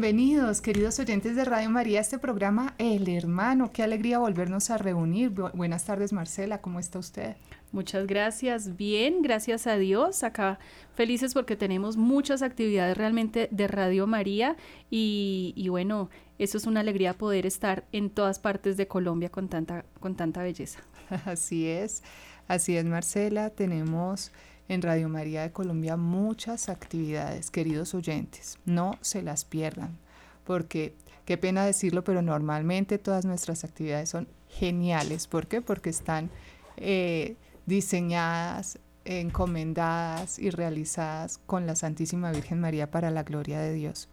[0.00, 3.70] Bienvenidos, queridos oyentes de Radio María, a este programa El Hermano.
[3.70, 5.28] Qué alegría volvernos a reunir.
[5.28, 7.36] buenas tardes, Marcela, ¿cómo está usted?
[7.70, 8.78] Muchas gracias.
[8.78, 10.24] Bien, gracias a Dios.
[10.24, 10.58] Acá
[10.94, 14.56] felices porque tenemos muchas actividades realmente de Radio María
[14.90, 19.48] y, y bueno, eso es una alegría poder estar en todas partes de Colombia con
[19.50, 20.80] tanta, con tanta belleza.
[21.26, 22.02] Así es,
[22.48, 23.50] así es, Marcela.
[23.50, 24.32] Tenemos
[24.70, 28.56] en Radio María de Colombia muchas actividades, queridos oyentes.
[28.64, 29.98] No se las pierdan
[30.44, 30.94] porque
[31.24, 35.26] qué pena decirlo, pero normalmente todas nuestras actividades son geniales.
[35.26, 35.60] ¿Por qué?
[35.60, 36.30] Porque están
[36.76, 37.34] eh,
[37.66, 44.08] diseñadas, encomendadas y realizadas con la Santísima Virgen María para la gloria de Dios.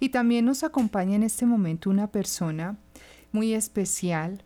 [0.00, 2.78] Y también nos acompaña en este momento una persona
[3.30, 4.42] muy especial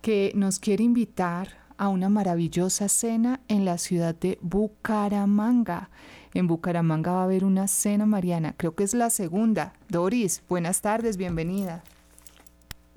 [0.00, 5.90] que nos quiere invitar a una maravillosa cena en la ciudad de Bucaramanga.
[6.34, 9.72] En Bucaramanga va a haber una cena mariana, creo que es la segunda.
[9.88, 11.82] Doris, buenas tardes, bienvenida.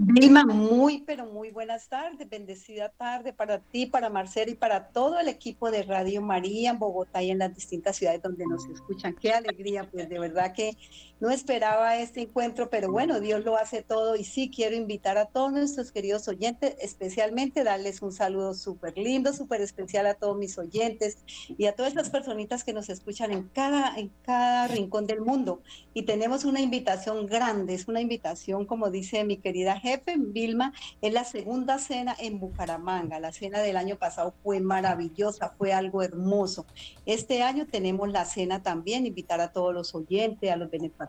[0.02, 5.20] Vilma, muy, pero muy buenas tardes, bendecida tarde para ti, para Marcela y para todo
[5.20, 9.14] el equipo de Radio María en Bogotá y en las distintas ciudades donde nos escuchan.
[9.20, 10.78] Qué alegría, pues de verdad que
[11.20, 15.26] no esperaba este encuentro, pero bueno, Dios lo hace todo y sí quiero invitar a
[15.26, 20.58] todos nuestros queridos oyentes, especialmente darles un saludo súper lindo, súper especial a todos mis
[20.58, 21.18] oyentes
[21.58, 25.62] y a todas las personitas que nos escuchan en cada, en cada rincón del mundo.
[25.94, 31.12] Y tenemos una invitación grande, es una invitación, como dice mi querida jefe, Vilma, es
[31.12, 33.20] la segunda cena en Bucaramanga.
[33.20, 36.66] La cena del año pasado fue maravillosa, fue algo hermoso.
[37.06, 41.09] Este año tenemos la cena también, invitar a todos los oyentes, a los benefactores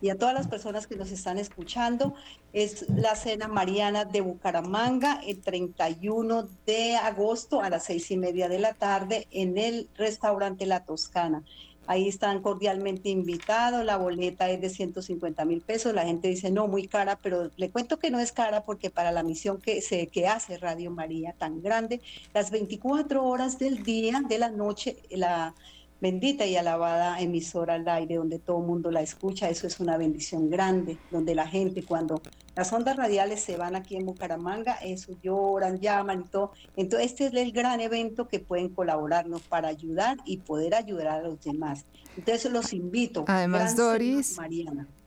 [0.00, 2.14] y a todas las personas que nos están escuchando.
[2.52, 8.48] Es la cena mariana de Bucaramanga el 31 de agosto a las seis y media
[8.48, 11.42] de la tarde en el restaurante La Toscana.
[11.86, 16.68] Ahí están cordialmente invitados, la boleta es de 150 mil pesos, la gente dice no,
[16.68, 20.06] muy cara, pero le cuento que no es cara porque para la misión que, se,
[20.08, 22.02] que hace Radio María tan grande,
[22.34, 25.54] las 24 horas del día, de la noche, la
[26.00, 29.96] bendita y alabada emisora al aire, donde todo el mundo la escucha, eso es una
[29.96, 32.22] bendición grande, donde la gente cuando
[32.54, 36.52] las ondas radiales se van aquí en Bucaramanga, eso lloran, llaman y todo.
[36.76, 41.22] Entonces este es el gran evento que pueden colaborarnos para ayudar y poder ayudar a
[41.22, 41.84] los demás.
[42.16, 43.24] Entonces los invito.
[43.28, 44.36] Además, Doris,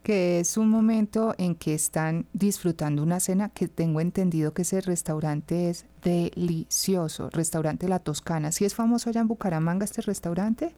[0.02, 4.80] que es un momento en que están disfrutando una cena que tengo entendido que ese
[4.80, 8.52] restaurante es delicioso, restaurante La Toscana.
[8.52, 10.74] ¿Sí es famoso allá en Bucaramanga este restaurante?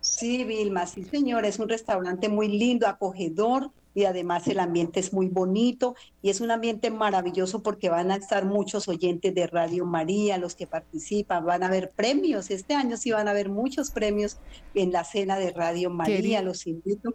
[0.00, 5.12] Sí, Vilma, sí señor, es un restaurante muy lindo, acogedor y además el ambiente es
[5.12, 9.86] muy bonito y es un ambiente maravilloso porque van a estar muchos oyentes de Radio
[9.86, 13.90] María, los que participan, van a haber premios, este año sí van a haber muchos
[13.90, 14.38] premios
[14.74, 17.14] en la cena de Radio María, los invito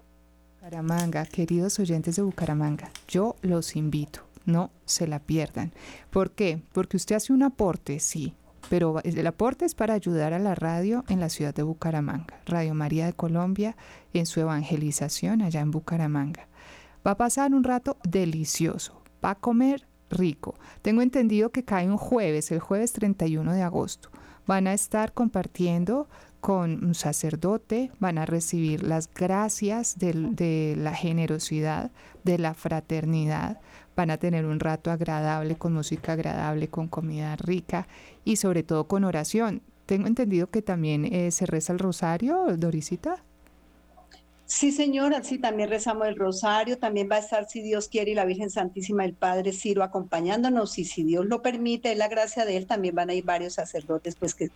[0.61, 5.71] Bucaramanga, queridos oyentes de Bucaramanga, yo los invito, no se la pierdan.
[6.09, 6.61] ¿Por qué?
[6.73, 8.35] Porque usted hace un aporte, sí,
[8.69, 12.73] pero el aporte es para ayudar a la radio en la ciudad de Bucaramanga, Radio
[12.73, 13.77] María de Colombia,
[14.13, 16.49] en su evangelización allá en Bucaramanga.
[17.07, 20.55] Va a pasar un rato delicioso, va a comer rico.
[20.81, 24.09] Tengo entendido que cae un jueves, el jueves 31 de agosto.
[24.45, 26.09] Van a estar compartiendo
[26.39, 31.91] con un sacerdote, van a recibir las gracias de, la generosidad,
[32.23, 33.59] de la fraternidad,
[33.95, 37.87] van a tener un rato agradable con música agradable, con comida rica
[38.23, 39.61] y sobre todo con oración.
[39.85, 43.23] Tengo entendido que también eh, se reza el rosario, Dorisita.
[44.51, 48.15] Sí, señora, sí, también rezamos el rosario, también va a estar, si Dios quiere, y
[48.15, 52.45] la Virgen Santísima, el Padre Ciro acompañándonos, y si Dios lo permite, es la gracia
[52.45, 54.49] de él, también van a ir varios sacerdotes, pues que,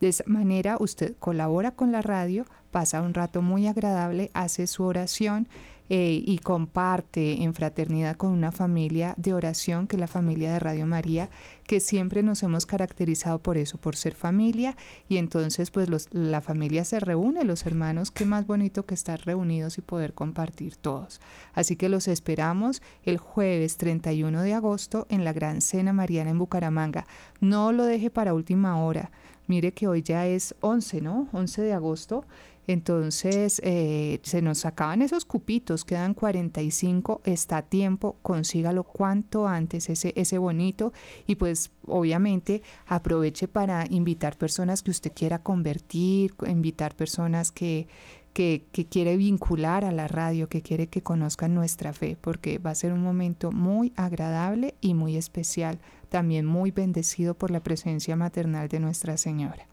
[0.00, 4.84] De esa manera usted colabora con la radio, pasa un rato muy agradable, hace su
[4.84, 5.48] oración
[5.88, 10.58] eh, y comparte en fraternidad con una familia de oración, que es la familia de
[10.58, 11.30] Radio María,
[11.66, 14.76] que siempre nos hemos caracterizado por eso, por ser familia,
[15.08, 19.78] y entonces pues la familia se reúne, los hermanos, qué más bonito que estar reunidos
[19.78, 21.20] y poder compartir todos.
[21.54, 26.38] Así que los esperamos el jueves 31 de agosto en la Gran Cena Mariana en
[26.38, 27.06] Bucaramanga.
[27.40, 29.10] No lo deje para última hora.
[29.46, 31.28] Mire que hoy ya es 11, ¿no?
[31.32, 32.24] 11 de agosto.
[32.66, 39.88] Entonces, eh, se nos acaban esos cupitos, quedan 45, está a tiempo, consígalo cuanto antes,
[39.88, 40.92] ese, ese bonito,
[41.26, 47.86] y pues obviamente aproveche para invitar personas que usted quiera convertir, invitar personas que,
[48.32, 52.70] que, que, quiere vincular a la radio, que quiere que conozcan nuestra fe, porque va
[52.70, 58.16] a ser un momento muy agradable y muy especial, también muy bendecido por la presencia
[58.16, 59.66] maternal de Nuestra Señora.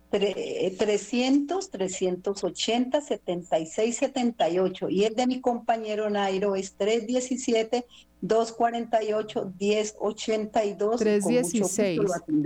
[0.10, 4.90] 300, 380, 76, 78.
[4.90, 7.86] Y el de mi compañero Nairo es 317,
[8.22, 11.00] 248, 1082.
[11.00, 12.02] 316,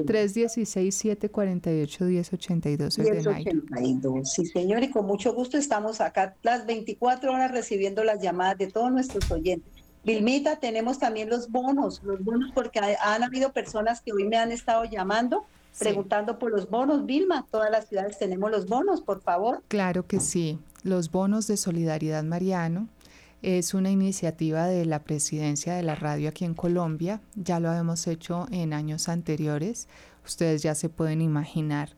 [0.05, 2.97] 316, 748, 1082.
[2.97, 4.83] El 1082, sí, señor.
[4.83, 9.29] Y con mucho gusto estamos acá las 24 horas recibiendo las llamadas de todos nuestros
[9.31, 9.71] oyentes.
[10.03, 14.51] Vilmita, tenemos también los bonos, los bonos porque han habido personas que hoy me han
[14.51, 15.45] estado llamando
[15.79, 17.05] preguntando por los bonos.
[17.05, 19.63] Vilma, todas las ciudades tenemos los bonos, por favor.
[19.67, 22.87] Claro que sí, los bonos de solidaridad Mariano.
[23.41, 27.21] Es una iniciativa de la presidencia de la radio aquí en Colombia.
[27.35, 29.87] Ya lo habíamos hecho en años anteriores.
[30.23, 31.89] Ustedes ya se pueden imaginar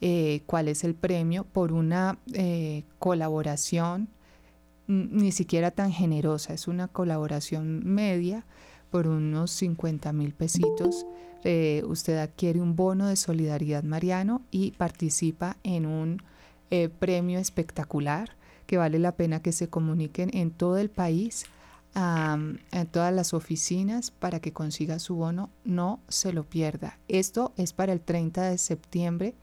[0.00, 4.08] eh, cuál es el premio por una eh, colaboración
[4.86, 6.54] ni siquiera tan generosa.
[6.54, 8.44] Es una colaboración media
[8.94, 11.04] por unos 50 mil pesitos.
[11.42, 16.22] Eh, usted adquiere un bono de solidaridad mariano y participa en un
[17.00, 18.36] premio espectacular
[18.66, 21.44] que vale la pena que se comuniquen en todo el país,
[21.96, 22.38] a
[22.70, 26.98] en todas las oficinas para que consiga su bono, no se lo pierda.
[27.08, 29.34] Esto es para el 30 de septiembre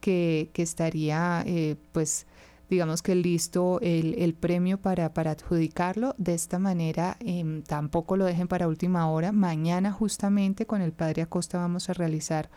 [0.00, 2.26] que, estaría eh, pues
[2.70, 6.14] digamos que listo el, premio para, para, adjudicarlo.
[6.18, 9.32] De esta manera, em, tampoco lo dejen para última hora.
[9.32, 12.50] Mañana justamente con el Padre Acosta vamos a realizar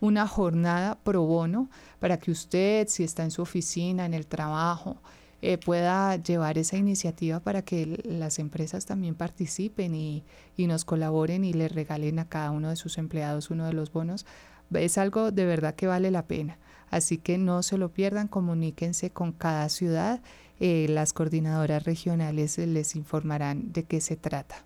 [0.00, 1.70] una jornada pro bono
[2.00, 4.98] para que usted, si está en su oficina, en el trabajo,
[5.42, 10.24] eh, pueda llevar esa iniciativa para que las empresas también participen y,
[10.56, 14.26] nos colaboren y le regalen a cada uno de sus empleados uno de los bonos.
[14.72, 16.58] Es algo de verdad que vale la pena.
[16.90, 20.20] Así que no se lo pierdan, comuníquense con cada ciudad.
[20.60, 24.64] Eh, las coordinadoras regionales les informarán de qué se trata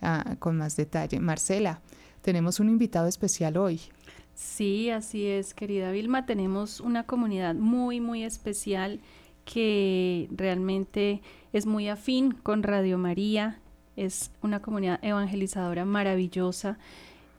[0.00, 1.18] ah, con más detalle.
[1.18, 1.80] Marcela,
[2.20, 3.80] tenemos un invitado especial hoy.
[4.34, 6.26] Sí, así es, querida Vilma.
[6.26, 9.00] Tenemos una comunidad muy, muy especial
[9.44, 11.20] que realmente
[11.52, 13.60] es muy afín con Radio María,
[13.96, 16.78] es una comunidad evangelizadora maravillosa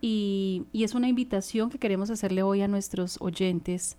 [0.05, 3.98] y, es una invitación que queremos hacerle hoy a nuestros oyentes.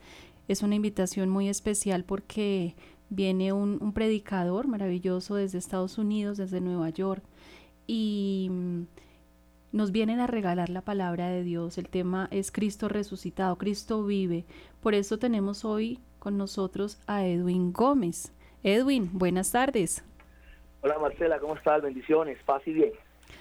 [0.49, 2.75] Es una invitación muy especial porque
[3.09, 7.25] viene un, un predicador maravilloso desde Estados Unidos, desde Nueva York,
[7.87, 8.83] y mm,
[9.73, 11.79] nos vienen a regalar la palabra de Dios.
[11.79, 14.45] El tema es Cristo resucitado, Cristo vive.
[14.83, 18.35] Por eso tenemos hoy con nosotros a Edwin Gómez.
[18.63, 20.05] Edwin, buenas tardes.
[20.83, 21.81] Hola Marcela, ¿cómo estás?
[21.81, 22.93] Bendiciones, paz y bien.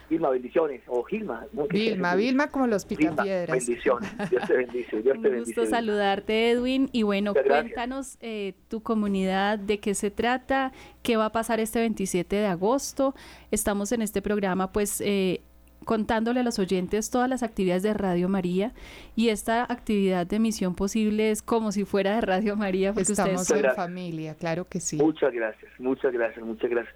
[0.09, 0.81] Vilma, bendiciones.
[0.87, 1.45] O Gilma.
[1.69, 3.65] Vilma, Vilma como los picapiedras.
[3.65, 4.09] bendiciones.
[4.29, 5.01] Dios te bendice.
[5.01, 5.61] Dios te bendice.
[5.61, 6.89] gusto saludarte, Edwin.
[6.91, 10.71] Y bueno, cuéntanos eh, tu comunidad, de qué se trata,
[11.01, 13.15] qué va a pasar este 27 de agosto.
[13.51, 15.41] Estamos en este programa, pues, eh,
[15.83, 18.73] contándole a los oyentes todas las actividades de Radio María
[19.15, 22.93] y esta actividad de Misión Posible es como si fuera de Radio María.
[22.93, 24.97] Porque Estamos en familia, claro que sí.
[24.97, 26.95] Muchas gracias, muchas gracias, muchas gracias.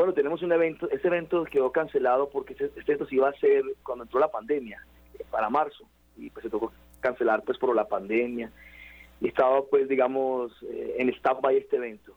[0.00, 3.32] Bueno, tenemos un evento, este evento quedó cancelado porque este, este evento se iba a
[3.32, 4.82] hacer cuando entró la pandemia,
[5.30, 5.84] para marzo,
[6.16, 8.50] y pues se tocó cancelar pues por la pandemia,
[9.20, 12.14] y estaba pues digamos eh, en stand-by este evento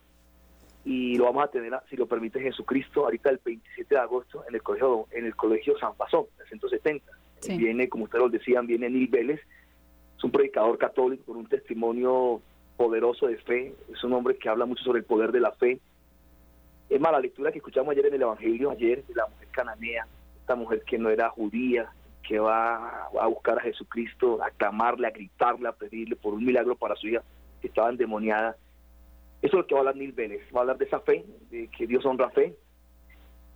[0.86, 4.56] y lo vamos a tener, si lo permite Jesucristo, ahorita el 27 de agosto en
[4.56, 7.06] el colegio, en el colegio San Pasón, el 170.
[7.50, 9.42] Viene, como ustedes lo decían, viene Nil Vélez,
[10.18, 12.40] es un predicador católico con un testimonio
[12.78, 15.82] poderoso de fe, es un hombre que habla mucho sobre el poder de la fe.
[16.94, 20.06] Es más, la lectura que escuchamos ayer en el Evangelio, ayer, de la mujer cananea,
[20.40, 25.10] esta mujer que no era judía, que va a buscar a Jesucristo, a clamarle, a
[25.10, 27.24] gritarle, a pedirle por un milagro para su hija
[27.62, 28.58] que estaba endemoniada.
[29.42, 31.26] Eso es lo que va a hablar Nil Vélez, va a hablar de esa fe,
[31.50, 32.56] de que Dios honra fe,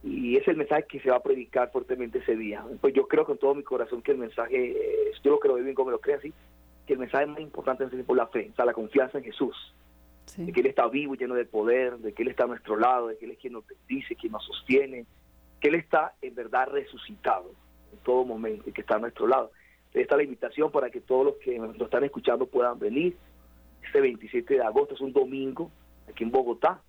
[0.02, 2.66] y es el mensaje que se va a predicar fuertemente ese día.
[2.82, 5.76] Pues yo creo con todo mi corazón que el mensaje, eh, yo lo creo bien
[5.76, 6.34] como lo creo así,
[6.88, 9.56] que el mensaje más importante es por la fe, o sea, la confianza en Jesús,
[10.38, 13.08] de que Él está vivo, lleno de poder, de que Él está a nuestro lado,
[13.08, 15.06] de que Él es quien nos bendice, quien nos sostiene,
[15.60, 17.52] que Él está en verdad resucitado
[17.92, 19.52] en todo momento y que está a nuestro lado.
[19.88, 23.18] Esta está la invitación para que todos los que nos están escuchando puedan venir
[23.84, 25.72] este 27 de agosto, es un domingo,
[26.10, 26.82] aquí en Bogotá.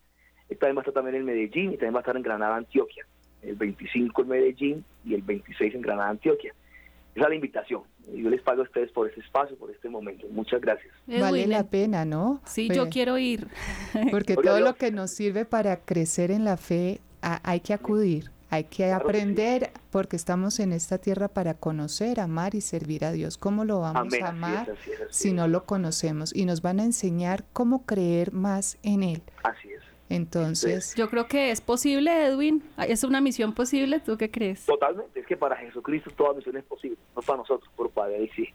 [0.48, 2.56] Esta vez va a estar también en Medellín y también va a estar en Granada,
[2.56, 3.06] Antioquia.
[3.42, 6.54] El 25 en Medellín y el 26 en Granada, Antioquia.
[7.14, 7.82] Esa es la invitación.
[8.12, 10.26] Y yo les pago a ustedes por ese espacio, por este momento.
[10.30, 10.94] Muchas gracias.
[11.06, 12.40] Vale la pena, ¿no?
[12.44, 13.48] Sí, yo quiero ir.
[14.10, 18.30] Porque todo lo que nos sirve para crecer en la fe, hay que acudir.
[18.50, 23.36] Hay que aprender porque estamos en esta tierra para conocer, amar y servir a Dios.
[23.36, 24.74] ¿Cómo lo vamos a amar
[25.10, 26.34] si no lo conocemos?
[26.34, 29.22] Y nos van a enseñar cómo creer más en Él.
[29.42, 29.77] Así es.
[30.08, 32.62] Entonces, yo creo que es posible, Edwin.
[32.78, 34.00] Es una misión posible.
[34.00, 34.64] ¿Tú qué crees?
[34.64, 35.20] Totalmente.
[35.20, 38.48] Es que para Jesucristo toda misión es posible, no para nosotros, por Padre y sí.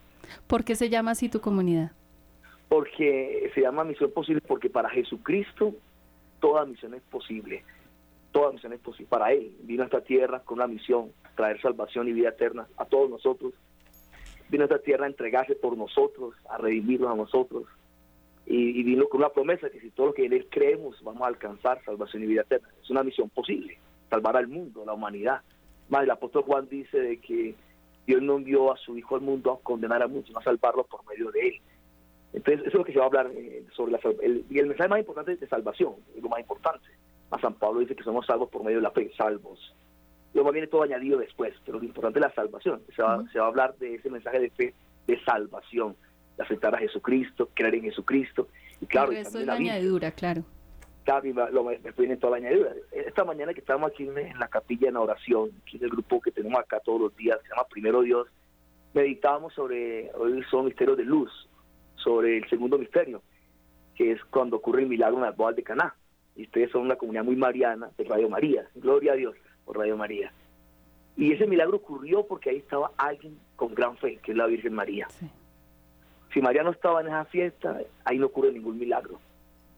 [0.48, 1.92] ¿Por qué se llama así tu comunidad?
[2.70, 5.76] Porque se llama misión posible porque para Jesucristo
[6.40, 7.64] toda misión es posible
[8.34, 9.56] todas misiones posibles para Él.
[9.62, 13.54] Vino a esta tierra con una misión, traer salvación y vida eterna a todos nosotros.
[14.50, 17.64] Vino a esta tierra a entregarse por nosotros, a redimirnos a nosotros.
[18.46, 21.28] Y, vino con una promesa que si todos los que en Él creemos vamos a
[21.28, 22.68] alcanzar salvación y vida eterna.
[22.82, 23.78] Es una misión posible,
[24.10, 25.42] salvar al mundo, la humanidad.
[25.90, 27.56] Más el apóstol Juan dice de que
[28.06, 30.88] Dios no envió a su Hijo al mundo a condenar a muchos, sino a salvarlos
[30.88, 31.62] por medio de Él.
[32.34, 34.68] Entonces, eso es lo que se va a hablar eh, sobre la el, y el
[34.68, 36.90] mensaje más importante es de salvación, es lo más importante
[37.34, 39.74] a San Pablo dice que somos salvos por medio de la fe, salvos.
[40.34, 42.82] Luego viene todo añadido después, pero lo importante es la salvación.
[42.96, 44.74] Se va, se va a hablar de ese mensaje de fe,
[45.08, 45.96] de salvación,
[46.40, 48.48] aceptar a Jesucristo, creer en Jesucristo.
[48.82, 50.44] Y claro, el resto es la añadidura, claro.
[51.04, 52.72] Claro, lo, me viene toda la añadidura.
[52.92, 56.32] Esta mañana que estamos aquí en, la capilla en oración, aquí en el grupo que
[56.32, 58.28] tenemos acá todos los días, se llama Primero Dios,
[58.94, 61.30] meditábamos sobre, hoy son misterios de luz,
[61.96, 63.22] sobre el segundo misterio,
[63.96, 65.96] que es cuando ocurre el milagro en las bodas de Caná.
[66.36, 68.68] Y ustedes son una comunidad muy mariana de Radio María.
[68.76, 69.36] Gloria a Dios
[69.66, 70.32] por Radio María.
[71.16, 74.74] Y ese milagro ocurrió porque ahí estaba alguien con gran fe, que es la Virgen
[74.74, 75.08] María.
[76.34, 79.20] Si María no estaba en esa fiesta, ahí no ocurre ningún milagro.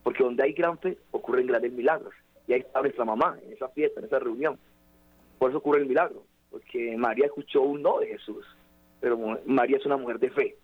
[0.03, 2.13] Porque donde hay gran fe, ocurren grandes milagros.
[2.47, 4.57] Y ahí está nuestra mamá, en esa fiesta, en esa reunión.
[5.38, 6.24] Por eso ocurre el milagro.
[6.50, 8.45] Porque María escuchó un no de Jesús.
[9.01, 10.55] Pero María es una mujer de fe.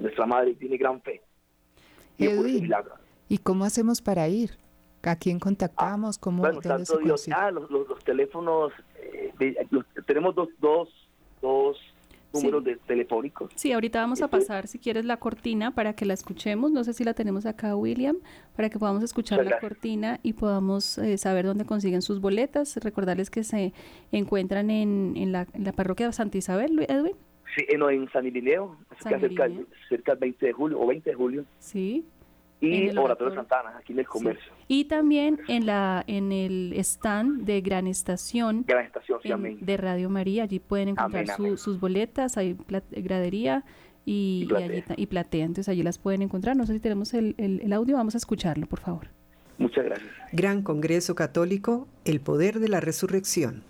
[0.00, 1.20] Nuestra madre tiene gran fe.
[2.18, 2.94] Y, milagro.
[3.28, 4.50] ¿y cómo hacemos para ir?
[5.02, 6.18] ¿A quién contactamos?
[6.18, 9.32] ¿Cómo, bueno, tanto Dios, ah, los, teléfonos, eh,
[10.06, 10.88] tenemos dos, dos,
[11.40, 11.76] dos
[12.32, 13.50] números de telefónicos.
[13.54, 16.70] Sí, ahorita vamos a este pasar, si quieres, la cortina para que la escuchemos.
[16.70, 18.16] No sé si la tenemos acá, William,
[18.56, 22.76] para que podamos escuchar la cortina y podamos eh, saber dónde consiguen sus boletas.
[22.82, 23.72] Recordarles que se
[24.10, 27.14] encuentran en, en, la, en la parroquia de Santa Isabel, Edwin.
[27.56, 29.48] Sí, en, en San Irineo, cerca,
[29.88, 31.44] cerca del 20 de julio o 20 de julio.
[31.58, 32.04] Sí
[32.62, 34.52] y Oratorio Santana, aquí en el comercio.
[34.68, 39.20] Y también en la en el stand de Gran Estación, Gran Estación
[39.60, 41.26] de Radio María, allí pueden encontrar
[41.56, 42.56] sus boletas, hay
[42.90, 43.64] gradería
[44.04, 44.48] y,
[44.96, 45.44] y, platea.
[45.44, 46.56] entonces allí las pueden encontrar.
[46.56, 49.08] No sé si tenemos el, el audio, vamos a escucharlo, por favor.
[49.58, 50.10] Muchas gracias.
[50.32, 53.64] Gran Congreso Católico, el poder de la resurrección.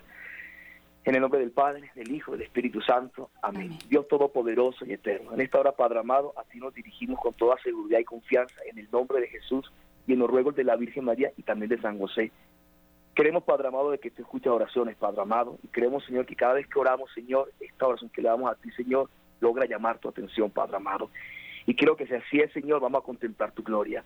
[1.04, 3.30] En el nombre del Padre, del Hijo, del Espíritu Santo.
[3.42, 3.78] Amén.
[3.88, 5.34] Dios Todopoderoso y Eterno.
[5.34, 8.78] En esta hora, Padre amado, a ti nos dirigimos con toda seguridad y confianza en
[8.78, 9.70] el nombre de Jesús
[10.06, 12.32] y en los ruegos de la Virgen María y también de San José.
[13.14, 16.54] Queremos, Padre amado, de que te escuches oraciones, Padre amado, y creemos, Señor, que cada
[16.54, 19.08] vez que oramos, Señor, esta oración que le damos a ti, Señor,
[19.40, 21.10] logra llamar tu atención, Padre amado.
[21.66, 24.02] Y creo que si así es, Señor, vamos a contemplar tu gloria.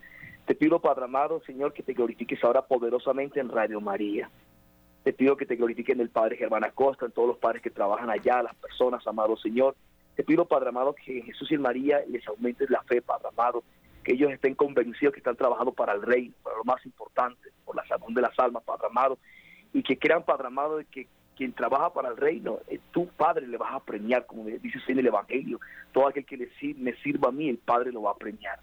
[0.49, 4.31] Te pido, Padre amado, Señor, que te glorifiques ahora poderosamente en Radio María.
[5.05, 8.09] Te pido que te glorifiquen el Padre Germán Acosta, en todos los padres que trabajan
[8.09, 9.77] allá, las personas, amado Señor.
[10.17, 13.63] Te pido, Padre amado, que Jesús y María les aumentes la fe, Padre amado,
[14.03, 17.77] que ellos estén convencidos que están trabajando para el Rey, para lo más importante, por
[17.77, 19.19] la salud de las almas, Padre amado,
[19.75, 23.59] y que crean, Padre amado, que quien trabaja para el reino, eh, tu Padre le
[23.59, 25.61] vas a premiar, como dice en el Evangelio.
[25.93, 28.59] Todo aquel que le, me sirva a mí, el Padre lo va a premiar.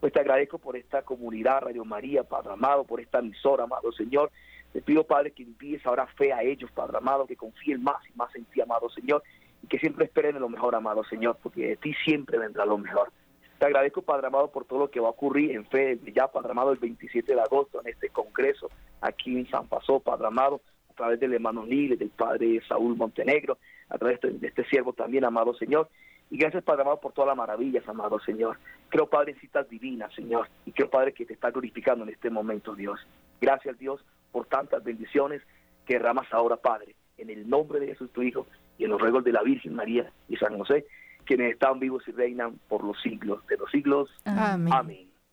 [0.00, 4.30] Pues te agradezco por esta comunidad, Radio María, Padre amado, por esta emisora, amado Señor.
[4.72, 8.16] Te pido, Padre, que envíes ahora fe a ellos, Padre amado, que confíen más y
[8.16, 9.22] más en ti, amado Señor,
[9.62, 12.78] y que siempre esperen en lo mejor, amado Señor, porque de ti siempre vendrá lo
[12.78, 13.10] mejor.
[13.58, 16.52] Te agradezco, Padre amado, por todo lo que va a ocurrir en fe, ya, Padre
[16.52, 20.94] amado, el 27 de agosto en este congreso aquí en San Pasó, Padre amado a
[20.94, 23.58] través del hermano Nile, del padre Saúl Montenegro,
[23.88, 25.88] a través de, este siervo también, amado Señor.
[26.30, 28.58] Y gracias, Padre amado, por todas las maravillas, amado Señor.
[28.88, 30.48] Creo, Padre, en citas divinas, Señor.
[30.66, 33.00] Y creo, Padre, que te está glorificando en este momento, Dios.
[33.40, 35.42] Gracias, Dios, por tantas bendiciones
[35.86, 38.46] que derramas ahora, Padre, en el nombre de Jesús, tu Hijo,
[38.78, 40.86] y en los ruegos de la Virgen María y San José,
[41.24, 44.08] quienes están vivos y reinan por los siglos de los siglos.
[44.24, 44.72] Amén.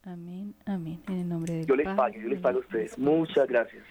[0.04, 0.56] Amén.
[0.66, 1.02] Amén.
[1.08, 2.98] En el nombre de Yo les pago, yo les pago a ustedes.
[2.98, 3.84] Muchas gracias.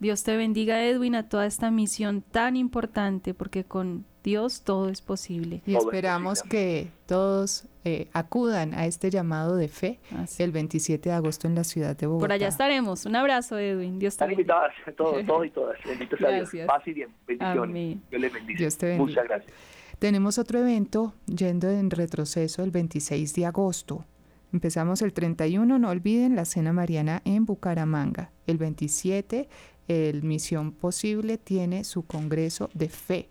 [0.00, 5.00] Dios te bendiga, Edwin, a toda esta misión tan importante, porque con Dios todo es
[5.00, 5.62] posible.
[5.66, 9.98] Y esperamos que todos eh, acudan a este llamado de fe
[10.38, 12.24] el 27 de agosto en la ciudad de Bogotá.
[12.24, 13.04] Por allá estaremos.
[13.06, 13.98] Un abrazo, Edwin.
[13.98, 14.42] Dios te bendiga.
[14.42, 15.78] Están invitadas todos, todos y todas.
[15.84, 16.66] Benditos gracias.
[16.66, 17.08] Paz y bien.
[17.26, 17.98] Bendiciones.
[18.08, 18.58] Dios les bendiga.
[18.58, 19.06] Dios te bendiga.
[19.06, 19.52] Muchas gracias.
[19.98, 24.04] Tenemos otro evento yendo en retroceso el 26 de agosto.
[24.52, 28.30] Empezamos el 31, no olviden la cena mariana en Bucaramanga.
[28.46, 29.48] El 27,
[29.88, 33.28] el Misión Posible tiene su congreso de fe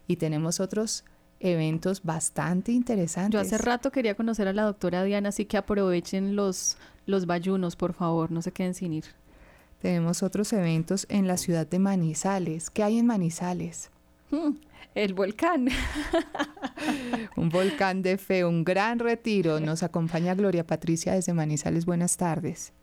[0.07, 1.03] y tenemos otros
[1.39, 3.33] eventos bastante interesantes.
[3.33, 7.75] Yo hace rato quería conocer a la doctora Diana, así que aprovechen los, los bayunos,
[7.75, 9.05] por favor, no se queden sin ir.
[9.81, 12.69] Tenemos otros eventos en la ciudad de Manizales.
[12.69, 13.91] ¿Qué hay en Manizales?
[14.29, 14.55] Hmm,
[14.95, 15.69] el volcán.
[17.37, 19.59] un volcán de fe, un gran retiro.
[19.59, 21.85] Nos acompaña Gloria Patricia desde Manizales.
[21.85, 22.73] Buenas tardes.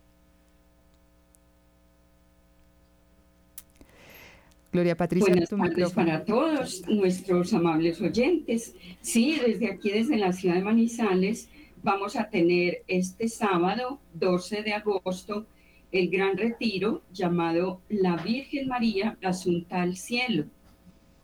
[4.73, 8.75] Gloria Patricia, Buenas tardes para todos nuestros amables oyentes.
[9.01, 11.49] Sí, desde aquí, desde la ciudad de Manizales,
[11.83, 15.47] vamos a tener este sábado, 12 de agosto,
[15.93, 20.45] el gran retiro llamado La Virgen María Asunta al Cielo.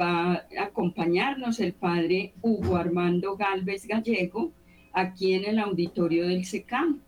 [0.00, 4.52] Va a acompañarnos el padre Hugo Armando Galvez Gallego
[4.92, 7.00] aquí en el auditorio del SECAM.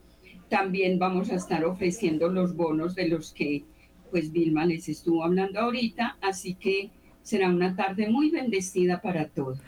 [0.48, 3.64] También vamos a estar ofreciendo los bonos de los que
[4.10, 6.18] pues Vilma les estuvo hablando ahorita.
[6.22, 6.90] Así que
[7.22, 9.58] será una tarde muy bendecida para todos.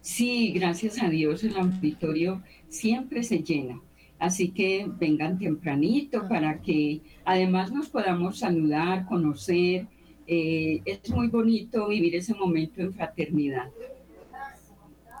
[0.00, 3.80] Sí, gracias a Dios el auditorio siempre se llena.
[4.18, 9.86] Así que vengan tempranito para que además nos podamos saludar, conocer.
[10.26, 13.70] Eh, es muy bonito vivir ese momento en fraternidad.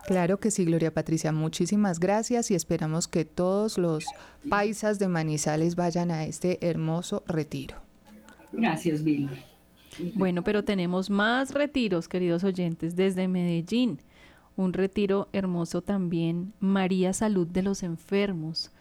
[0.06, 1.32] Claro que sí, Gloria Patricia.
[1.32, 4.06] Muchísimas gracias y esperamos que todos los
[4.48, 7.76] paisas de Manizales vayan a este hermoso retiro.
[8.52, 9.32] Gracias, Vilma.
[10.14, 13.98] Bueno, pero tenemos más retiros, queridos oyentes, desde Medellín
[14.58, 18.72] un retiro hermoso también, María Salud de los Enfermos,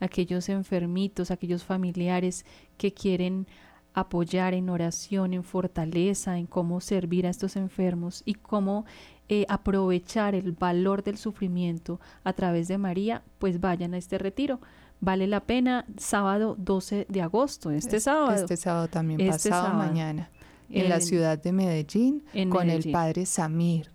[0.00, 2.44] aquellos enfermitos, aquellos familiares
[2.76, 3.46] que quieren
[3.94, 8.84] apoyar en oración, en fortaleza, en cómo servir a estos enfermos y cómo
[9.28, 14.60] eh, aprovechar el valor del sufrimiento a través de María, pues vayan a este retiro.
[15.00, 18.34] Vale la pena, sábado 12 de agosto, este sábado.
[18.34, 20.28] Este sábado también, este pasado mañana,
[20.68, 23.90] en, la ciudad de Medellín, con el padre Samir.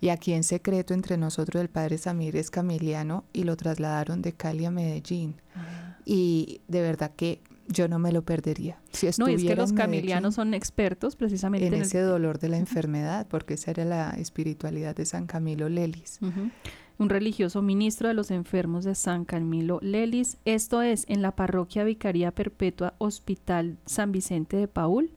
[0.00, 4.32] Y aquí en secreto entre nosotros el padre Samir es camiliano y lo trasladaron de
[4.32, 5.34] Cali a Medellín.
[5.54, 5.98] Ah.
[6.06, 8.78] Y de verdad que yo no me lo perdería.
[8.92, 13.26] Si no, es que los camilianos son expertos precisamente en, ese dolor de la enfermedad,
[13.28, 16.18] porque esa era la espiritualidad de San Camilo Lelis.
[16.98, 20.38] un religioso ministro de los enfermos de San Camilo Lelis.
[20.44, 25.10] Esto es en la parroquia Vicaría Perpetua Hospital San Vicente de Paul,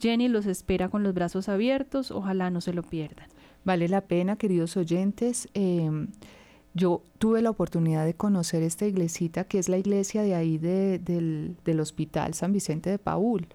[0.00, 3.28] Jenny los espera con los brazos abiertos, ojalá no se lo pierdan.
[3.64, 5.48] Vale la pena, queridos oyentes.
[5.54, 6.08] Em,
[6.74, 11.80] yo tuve la oportunidad de conocer esta iglesita, que es la iglesia de ahí del,
[11.80, 13.48] Hospital San Vicente de Paul.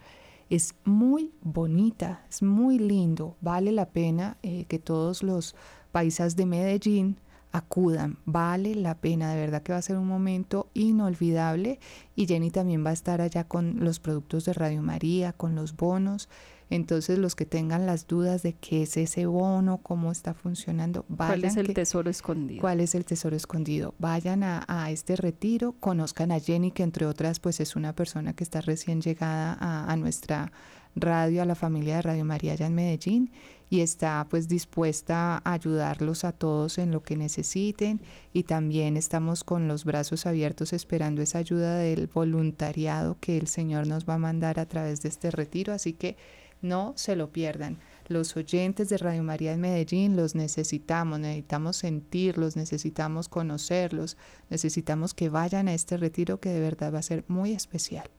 [0.49, 3.37] Es muy bonita, es muy lindo.
[3.39, 5.55] Vale la pena eh, que todos los
[5.91, 7.17] paisas de Medellín
[7.51, 8.17] acudan.
[8.25, 11.79] Vale la pena, de verdad que va a ser un momento inolvidable.
[12.15, 15.75] Y Jenny también va a estar allá con los productos de Radio María, con los
[15.75, 16.29] bonos.
[16.69, 21.41] Entonces, los que tengan las dudas de qué es ese bono, cómo está funcionando, vayan.
[21.41, 22.61] ¿Cuál es el tesoro escondido?
[22.61, 23.93] ¿Cuál es el tesoro escondido?
[23.99, 28.45] Vayan a, este retiro, conozcan a Jenny, que entre otras, pues es una persona que
[28.45, 30.53] está recién llegada a, a nuestra
[30.95, 33.31] radio, a la familia de Radio María allá en Medellín
[33.71, 38.01] y está pues dispuesta a ayudarlos a todos en lo que necesiten
[38.33, 43.87] y también estamos con los brazos abiertos esperando esa ayuda del voluntariado que el Señor
[43.87, 46.17] nos va a mandar a través de este retiro, así que
[46.61, 47.77] no se lo pierdan.
[48.09, 54.17] Los oyentes de Radio María en Medellín los necesitamos, necesitamos sentirlos, necesitamos conocerlos,
[54.49, 58.09] necesitamos que vayan a este retiro que de verdad va a ser muy especial.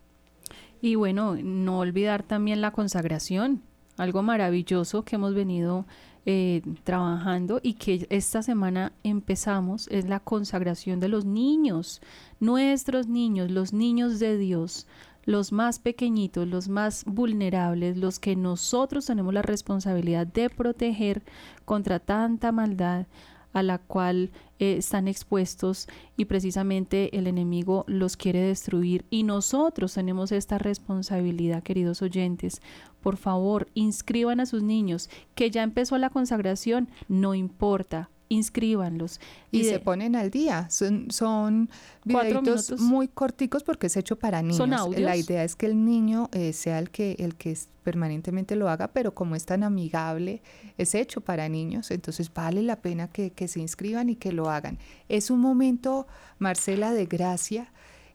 [0.80, 3.62] Y bueno, no olvidar también la consagración
[3.96, 5.86] algo maravilloso que hemos venido
[6.24, 12.00] eh, trabajando y que esta semana empezamos es la consagración de los niños,
[12.38, 14.86] nuestros niños, los niños de Dios,
[15.24, 21.22] los más pequeñitos, los más vulnerables, los que nosotros tenemos la responsabilidad de proteger
[21.64, 23.06] contra tanta maldad
[23.52, 29.04] a la cual eh, están expuestos y precisamente el enemigo los quiere destruir.
[29.10, 32.60] Y nosotros tenemos esta responsabilidad, queridos oyentes,
[33.00, 39.20] por favor, inscriban a sus niños, que ya empezó la consagración, no importa, inscríbanlos.
[39.50, 40.68] Y, se ponen al día.
[40.70, 41.68] Son, son
[42.04, 44.56] videitos muy corticos porque es hecho para niños.
[44.56, 45.02] Son audios.
[45.02, 48.88] La idea es que el niño eh, sea el que, el que permanentemente lo haga,
[48.88, 50.40] pero como es tan amigable,
[50.78, 54.50] es hecho para niños, entonces vale la pena que, que se inscriban y que lo
[54.50, 54.78] hagan.
[55.08, 56.06] Es un momento,
[56.38, 57.72] Marcela, de gracia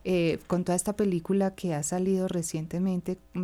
[0.09, 3.43] eh, con toda esta película que ha salido recientemente mm,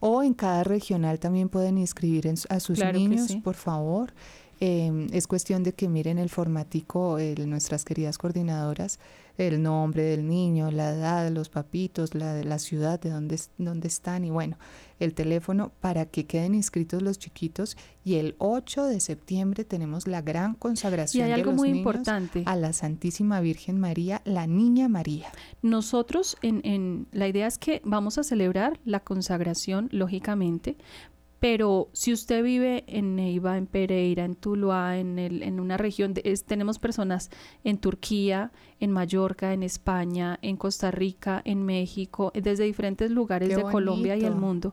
[0.00, 4.12] O en cada regional también pueden inscribir a sus niños, por favor.
[4.58, 8.98] Em, es cuestión de que miren el formatico, nuestras queridas coordinadoras,
[9.36, 14.24] el nombre del niño, la edad, los papitos, la, la ciudad de donde, donde están
[14.24, 14.56] y bueno,
[14.98, 20.22] el teléfono para que queden inscritos los chiquitos y el 8 de septiembre tenemos la
[20.22, 22.42] gran consagración de los muy niños importante.
[22.46, 25.26] a la Santísima Virgen María, la Niña María.
[25.62, 30.76] Nosotros en, en la idea es que vamos a celebrar la consagración lógicamente,
[31.38, 36.14] pero si usted vive en Neiva, en Pereira, en Tuluá, en, el, en una región,
[36.14, 37.30] de, tenemos personas
[37.62, 43.62] en Turquía, en Mallorca, en España, en Costa Rica, en México, desde diferentes lugares de
[43.62, 44.72] Colombia y el mundo.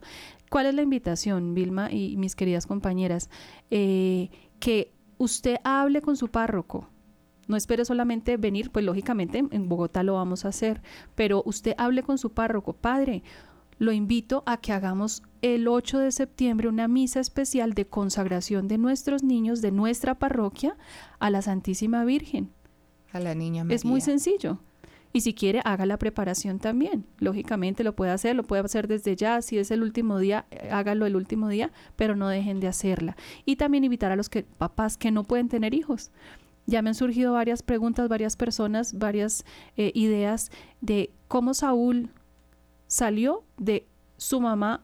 [0.49, 3.29] ¿Cuál es la invitación, Vilma y mis queridas compañeras?
[3.69, 6.89] Eh, que usted hable con su párroco,
[7.47, 10.81] no espere solamente venir, pues lógicamente en Bogotá lo vamos a hacer,
[11.15, 13.23] pero usted hable con su párroco, padre,
[13.77, 18.77] lo invito a que hagamos el 8 de septiembre una misa especial de consagración de
[18.77, 20.77] nuestros niños de nuestra parroquia
[21.19, 22.49] a la Santísima Virgen.
[23.11, 23.75] A la Niña María.
[23.75, 24.59] Es muy sencillo.
[25.15, 27.05] Y si quiere, haga la preparación también.
[27.19, 29.43] Lógicamente lo puede hacer, lo puede hacer desde ya.
[29.43, 33.15] Si es el último día, eh, hágalo el último día, pero no dejen de hacerla.
[33.45, 36.09] Y también invitar a los que, papás que no pueden tener hijos.
[36.65, 39.45] Ya me han surgido varias preguntas, varias personas, varias
[39.77, 40.49] eh, ideas
[40.81, 42.09] de cómo Saúl
[42.93, 44.83] salió de su mamá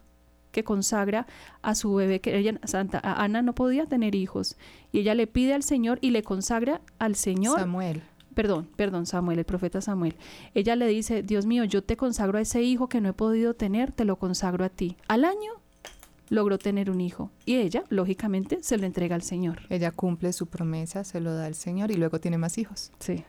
[0.52, 1.28] que consagra
[1.62, 4.58] a su bebé, que ella, Santa Ana no podía tener hijos,
[4.92, 7.60] y ella le pide al Señor y le consagra al Señor.
[7.60, 8.02] Samuel.
[8.34, 10.16] Perdón, perdón, Samuel, el profeta Samuel.
[10.56, 13.54] Ella le dice, Dios mío, yo te consagro a ese hijo que no he podido
[13.54, 14.98] tener, te lo consagro a ti.
[15.08, 15.52] Al año
[16.30, 19.60] logró tener un hijo y ella, lógicamente, se lo entrega al Señor.
[19.70, 22.92] Ella cumple su promesa, se lo da al Señor y luego tiene más hijos.
[22.98, 23.24] Sí.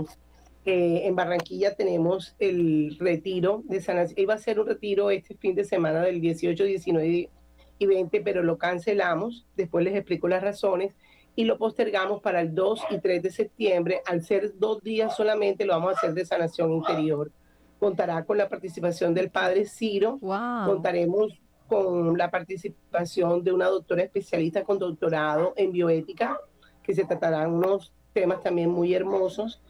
[0.65, 4.19] eh, en Barranquilla tenemos el retiro de sanación.
[4.19, 7.31] Iba a ser un retiro este fin de semana del 18, 19
[7.79, 9.47] y 20, pero lo cancelamos.
[9.55, 10.95] Después les explico las razones
[11.35, 14.03] y lo postergamos para el 2 y 3 de septiembre.
[14.07, 17.31] Al ser dos días solamente, lo vamos a hacer de sanación interior.
[17.79, 20.19] Contará con la participación del padre Ciro.
[20.21, 26.39] Contaremos con la participación de una doctora especialista con doctorado en bioética,
[26.83, 29.63] que se tratarán unos temas también muy hermosos,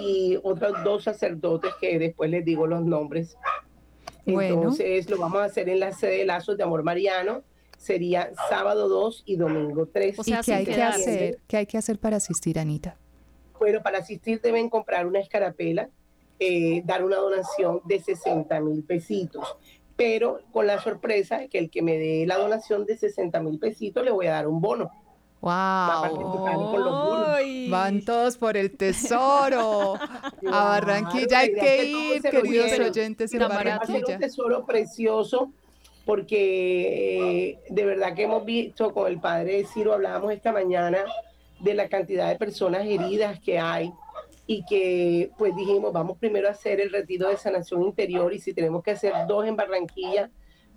[0.00, 3.36] y otros dos sacerdotes que después les digo los nombres.
[4.26, 7.42] Entonces lo vamos a hacer en la sede de Lazos de Amor Mariano,
[7.84, 10.16] sería sábado 2 y domingo 3.
[10.24, 11.38] ¿Y qué hay que hacer?
[11.46, 12.96] ¿Qué hay que hacer para asistir, Anita?
[13.58, 15.88] Bueno, para asistir deben comprar una escarapela,
[16.40, 19.56] eh, dar una donación de 60 mil pesitos,
[19.96, 23.58] pero con la sorpresa de que el que me dé la donación de 60 mil
[23.58, 24.90] pesitos le voy a dar un bono.
[25.40, 25.52] ¡Wow!
[27.68, 29.94] Van todos por el tesoro.
[30.50, 34.14] a Barranquilla hay que ir, queridos oyentes, en Barranquilla.
[34.14, 35.52] un tesoro precioso
[36.04, 40.98] porque eh, de verdad que hemos visto con el padre Ciro, hablábamos esta mañana
[41.60, 43.92] de la cantidad de personas heridas que hay
[44.46, 48.52] y que pues dijimos, vamos primero a hacer el retiro de sanación interior y si
[48.52, 50.30] tenemos que hacer dos en Barranquilla,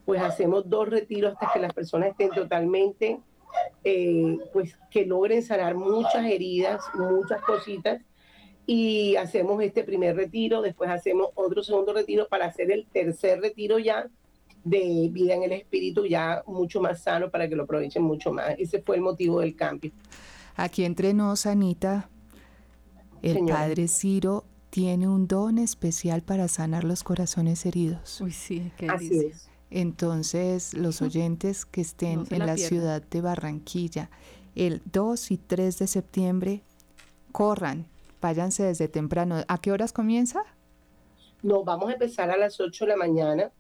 [0.06, 3.20] pues hacemos dos retiros hasta que las personas estén totalmente,
[3.84, 8.02] eh, pues que logren sanar muchas heridas, muchas cositas.
[8.66, 13.80] Y hacemos este primer retiro, después hacemos otro segundo retiro para hacer el tercer retiro
[13.80, 14.10] ya
[14.70, 18.56] de vida en el espíritu ya mucho más sano para que lo aprovechen mucho más.
[18.58, 19.92] Ese fue el motivo del cambio.
[20.56, 22.10] Aquí entre nos, Anita,
[23.22, 28.22] el Padre Ciro tiene un don especial para sanar los corazones heridos.
[28.22, 29.50] Uy, sí, qué Así es.
[29.70, 34.10] Entonces, los oyentes que estén en la, ciudad de Barranquilla,
[34.56, 36.62] el 2 y 3 de septiembre,
[37.32, 37.86] corran,
[38.22, 39.44] váyanse desde temprano.
[39.48, 40.44] ¿A qué horas comienza?
[41.44, 43.52] No, vamos a empezar a las 8 de la mañana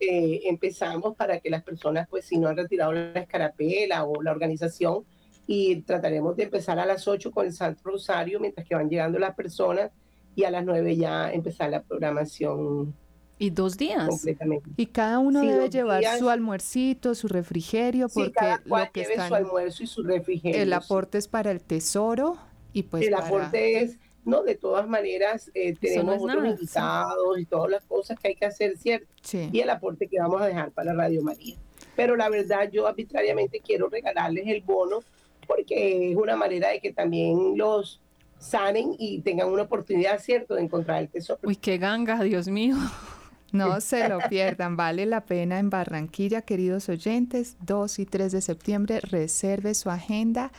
[0.00, 4.32] eh, empezamos para que las personas, pues si no han retirado la escarapela o la
[4.32, 5.04] organización,
[5.46, 9.18] y trataremos de empezar a las 8 con el Santo Rosario, mientras que van llegando
[9.18, 9.90] las personas,
[10.34, 12.94] y a las 9 ya empezar la programación.
[13.38, 14.08] Y dos días.
[14.08, 14.70] Completamente.
[14.76, 19.34] Y cada uno debe llevar su almuercito, su refrigerio, porque cada cual lo lleve su
[19.34, 20.62] almuerzo y su refrigerio.
[20.62, 22.38] El aporte es para el tesoro
[22.72, 27.70] y pues el aporte es no, de todas maneras, eh, tenemos otros invitados y todas
[27.70, 29.06] las cosas que hay que hacer, ¿cierto?
[29.32, 31.54] Y el aporte que vamos a dejar para Radio María.
[31.94, 35.04] Pero la verdad, yo arbitrariamente quiero regalarles el bono
[35.46, 38.00] porque es una manera de que también los
[38.40, 41.38] sanen y tengan una oportunidad, ¿cierto?, de encontrar el tesoro.
[41.44, 42.76] Uy, qué ganga, Dios mío.
[43.52, 48.40] No se lo pierdan, vale la pena en Barranquilla, queridos oyentes, 2 y 3 de
[48.42, 50.50] septiembre, reserve su agenda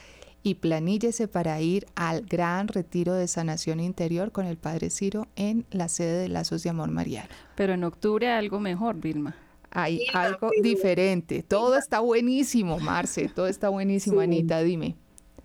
[0.44, 5.66] y planíllese para ir al gran retiro de sanación interior con el Padre Ciro en
[5.72, 7.30] la sede de Lazos de Amor Mariano.
[7.56, 9.36] Pero en octubre algo mejor, Vilma.
[9.72, 11.44] Hay algo diferente.
[11.44, 13.30] Todo está buenísimo, Marce.
[13.30, 14.62] Todo está buenísimo, Anita.
[14.62, 14.96] Dime.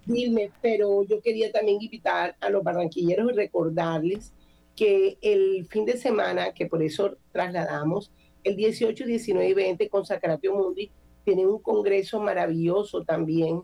[0.07, 4.33] Dime, pero yo quería también invitar a los barranquilleros y recordarles
[4.75, 8.11] que el fin de semana, que por eso trasladamos,
[8.43, 10.91] el 18, 19 y 20 con Sacratio Mundi,
[11.25, 13.63] tienen un congreso maravilloso también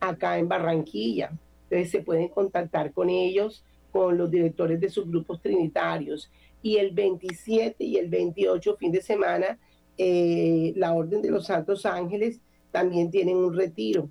[0.00, 1.32] acá en Barranquilla.
[1.64, 6.30] Entonces se pueden contactar con ellos, con los directores de sus grupos trinitarios.
[6.62, 9.58] Y el 27 y el 28, fin de semana,
[9.98, 12.40] eh, la Orden de los Santos Ángeles
[12.70, 14.08] también tienen un retiro.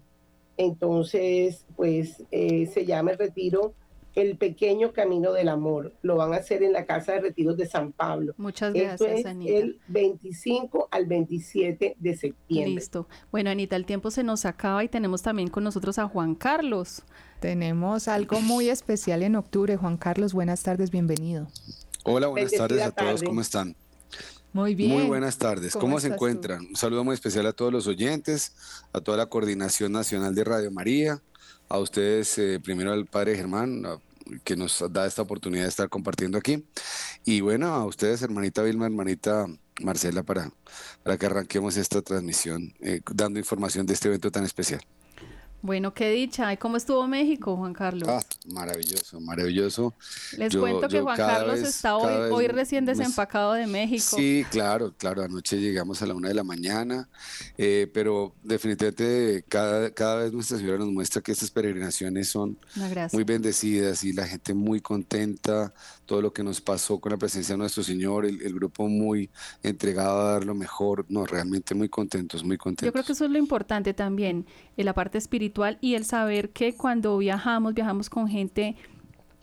[0.57, 3.73] Entonces, pues eh, se llama el retiro
[4.15, 5.93] el pequeño camino del amor.
[6.01, 8.33] Lo van a hacer en la Casa de Retiros de San Pablo.
[8.37, 9.51] Muchas gracias, Esto es Anita.
[9.57, 12.73] el 25 al 27 de septiembre.
[12.75, 13.07] Listo.
[13.31, 17.03] Bueno, Anita, el tiempo se nos acaba y tenemos también con nosotros a Juan Carlos.
[17.39, 19.75] Tenemos algo muy especial en octubre.
[19.77, 21.47] Juan Carlos, buenas tardes, bienvenido.
[22.03, 23.25] Hola, buenas Bendecida tardes a todos, tarde.
[23.27, 23.75] ¿cómo están?
[24.53, 24.91] Muy bien.
[24.91, 26.13] Muy buenas tardes, ¿Cómo ¿cómo, se tú?
[26.13, 26.65] encuentran?
[26.67, 28.55] Un saludo muy especial a todos los oyentes,
[28.93, 31.21] a toda la Coordinación Nacional de Radio María,
[31.69, 33.83] a ustedes, eh, primero al Padre Germán,
[34.43, 36.65] que nos da esta oportunidad de estar compartiendo aquí,
[37.25, 39.47] y bueno, a ustedes, hermanita Vilma, hermanita
[39.81, 40.51] Marcela, para,
[41.03, 44.81] para que arranquemos esta transmisión, eh, dando información de este evento tan especial.
[45.65, 46.53] Bueno, qué dicha.
[46.53, 48.07] ¿Y cómo estuvo México, Juan Carlos?
[48.07, 48.21] Ah,
[48.53, 49.95] maravilloso, maravilloso.
[50.37, 54.15] Les yo- cuento que Juan Carlos vez- está hoy, hoy recién desempacado de México.
[54.15, 55.23] Sí, claro, claro.
[55.23, 57.09] Anoche llegamos a la una de la mañana,
[57.57, 62.59] eh, pero definitivamente cada, cada vez nuestra ciudad nos muestra que estas peregrinaciones son
[63.11, 65.73] muy bendecidas y la gente muy contenta,
[66.05, 69.31] todo lo que nos pasó con la presencia de nuestro Señor, el, el grupo muy
[69.63, 72.85] entregado a dar lo mejor, no, realmente muy contentos, muy contentos.
[72.85, 74.45] Yo creo que eso es lo importante también,
[74.77, 78.75] en la parte espiritual y el saber que cuando viajamos, viajamos con gente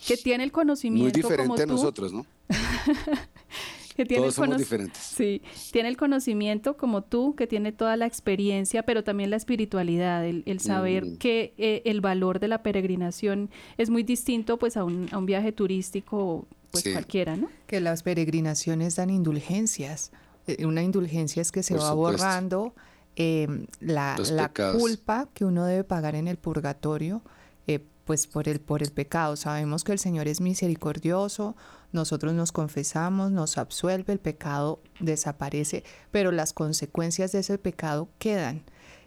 [0.06, 2.26] que tiene el muy conocimiento como diferente a tú, nosotros, ¿no?
[3.96, 4.98] que tiene Todos el somos diferentes.
[5.02, 10.24] Sí, tiene el conocimiento como tú, que tiene toda la experiencia, pero también la espiritualidad,
[10.26, 11.16] el, el saber Mm.
[11.18, 15.26] que eh, el valor de la peregrinación es muy distinto pues a un, a un
[15.26, 16.92] viaje turístico pues Sí.
[16.92, 17.48] cualquiera, ¿no?
[17.66, 20.10] Que las peregrinaciones dan indulgencias.
[20.46, 22.22] Eh, Una indulgencia es que se Por va supuesto.
[22.24, 22.74] borrando
[23.16, 27.22] eh, la, la culpa que uno debe pagar en el purgatorio,
[27.66, 29.36] eh, pues por el, por el pecado.
[29.36, 31.56] Sabemos que el Señor es misericordioso,
[31.92, 38.64] nosotros nos confesamos, nos absuelve, el pecado desaparece, pero las consecuencias de ese pecado quedan.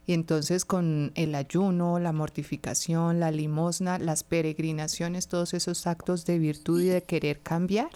[0.07, 6.37] Y entonces con el ayuno, la mortificación, la limosna, las peregrinaciones, todos esos actos de
[6.37, 7.89] virtud y de querer cambiar,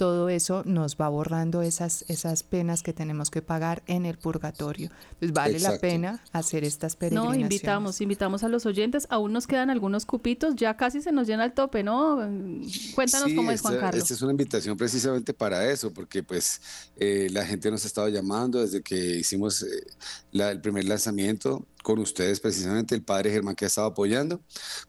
[0.00, 4.90] todo eso nos va borrando esas, esas penas que tenemos que pagar en el purgatorio.
[5.20, 7.40] Entonces vale la pena hacer estas No, peregrinaciones.
[7.42, 11.44] invitamos, invitamos a los oyentes, aún nos quedan algunos cupitos, ya casi se nos llena
[11.44, 12.16] el tope, ¿no?
[12.94, 14.02] Cuéntanos Sí, cómo es Juan Carlos.
[14.02, 16.62] Esta es una invitación precisamente para eso, porque pues
[16.96, 19.66] eh, la gente nos ha estado llamando desde que hicimos eh,
[20.32, 24.40] la- el primer lanzamiento con ustedes, precisamente el padre Germán que ha estado apoyando,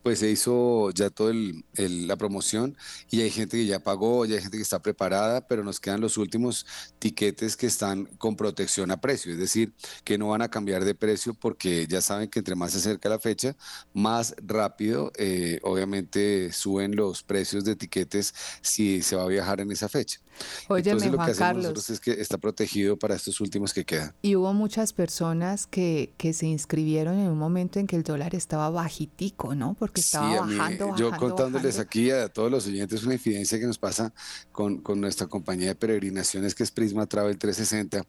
[0.03, 1.33] pues se hizo ya toda
[1.77, 2.77] la promoción
[3.09, 6.01] y hay gente que ya pagó, ya hay gente que está preparada, pero nos quedan
[6.01, 6.65] los últimos
[6.99, 9.73] tiquetes que están con protección a precio, es decir,
[10.03, 13.09] que no van a cambiar de precio porque ya saben que entre más se acerca
[13.09, 13.55] la fecha,
[13.93, 19.71] más rápido, eh, obviamente, suben los precios de tiquetes si se va a viajar en
[19.71, 20.19] esa fecha.
[20.67, 23.73] Óyeme, Entonces, lo Juan que hacemos Carlos, nosotros es que está protegido para estos últimos
[23.73, 24.13] que quedan.
[24.21, 28.35] y hubo muchas personas que, que se inscribieron en un momento en que el dólar
[28.35, 29.75] estaba bajitico, ¿no?
[29.77, 31.81] Porque estaba Sí, a mí, bajando, bajando, yo contándoles bajando.
[31.81, 34.13] aquí a todos los oyentes una infidencia que nos pasa
[34.51, 38.05] con, con nuestra compañía de peregrinaciones que es Prisma Travel 360.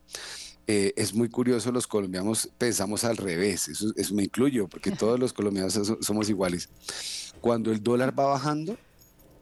[0.68, 5.18] Eh, es muy curioso, los colombianos pensamos al revés, eso, eso me incluyo, porque todos
[5.18, 6.68] los colombianos so- somos iguales.
[7.40, 8.76] Cuando el dólar va bajando,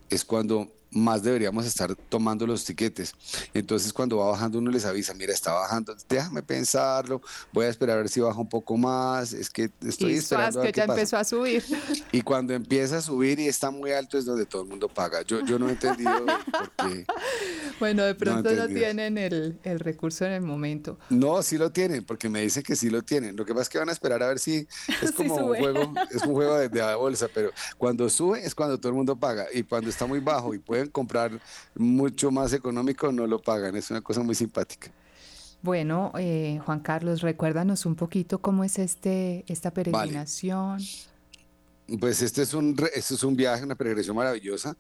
[0.09, 3.15] es cuando más deberíamos estar tomando los tiquetes.
[3.55, 7.21] Entonces, cuando va bajando, uno les avisa, mira, está bajando, déjame pensarlo,
[7.53, 10.61] voy a esperar a ver si baja un poco más, es que estoy y esperando
[10.61, 11.01] a ver que qué ya pasa.
[11.01, 11.65] empezó a subir.
[12.13, 15.23] Y cuando empieza a subir y está muy alto es donde todo el mundo paga.
[15.23, 17.07] Yo, yo no he entendido por qué.
[17.79, 18.81] Bueno, de pronto no, entendí.
[18.81, 20.99] tienen el, el recurso en el momento.
[21.09, 23.37] No, sí lo tienen, porque me dicen que sí lo tienen.
[23.37, 24.67] Lo que pasa es que van a esperar a ver si
[25.03, 25.59] es como un sube.
[25.59, 29.17] juego, es un juego de, de bolsa, pero cuando sube es cuando todo el mundo
[29.17, 29.47] paga.
[29.53, 31.41] Y cuando está muy bajo y pueden comprar
[31.75, 33.77] mucho más económico, no lo pagan.
[33.77, 34.91] Es una cosa muy simpática.
[35.63, 40.81] Bueno, eh, Juan Carlos, recuérdanos un poquito cómo es este esta peregrinación.
[41.99, 44.77] Pues este es un, este es un viaje, una peregrinación maravillosa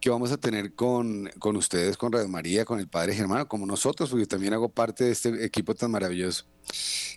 [0.00, 3.66] que vamos a tener con, con ustedes, con Radio María, con el Padre Germano, como
[3.66, 6.44] nosotros, porque yo también hago parte de este equipo tan maravilloso,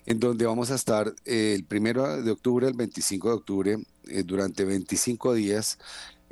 [0.07, 3.77] en donde vamos a estar eh, el primero de octubre, el 25 de octubre,
[4.07, 5.77] eh, durante 25 días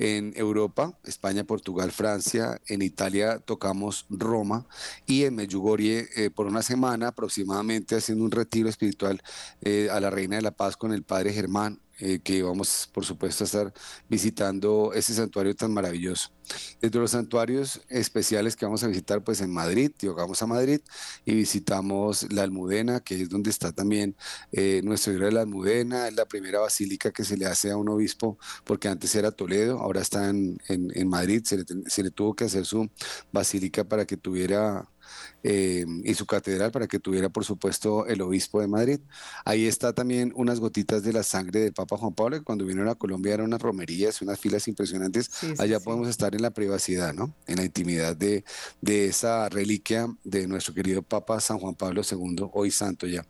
[0.04, 4.68] en Europa, España, Portugal, Francia, en Italia tocamos Roma
[5.06, 9.22] y en Medjugorje eh, por una semana aproximadamente haciendo un retiro espiritual
[9.62, 13.06] eh, a la Reina de la Paz con el Padre Germán, eh, que vamos por
[13.06, 13.74] supuesto a estar
[14.10, 16.30] visitando ese santuario tan maravilloso.
[16.82, 20.82] Dentro de los santuarios especiales que vamos a visitar, pues en Madrid, llegamos a Madrid
[21.26, 24.16] y visitamos la Almudena, que es donde está también
[24.52, 27.78] eh, nuestro Iglesia de la Almudena, es la primera basílica que se le hace a
[27.78, 32.46] un obispo, porque antes era Toledo, ahora está en, en- Madrid, se le tuvo que
[32.46, 32.90] hacer su
[33.32, 34.90] basílica para que tuviera
[35.44, 39.00] eh, y su catedral para que tuviera, por supuesto, el obispo de Madrid.
[39.46, 42.90] Ahí está también unas gotitas de la sangre del Papa Juan Pablo, que cuando vinieron
[42.90, 45.30] a Colombia eran unas romerías, unas filas impresionantes.
[45.60, 47.36] Allá podemos estar en la privacidad, ¿no?
[47.46, 48.44] En la intimidad de,
[48.82, 53.26] de esa reliquia de nuestro querido Papa San Juan Pablo II, hoy santo ya.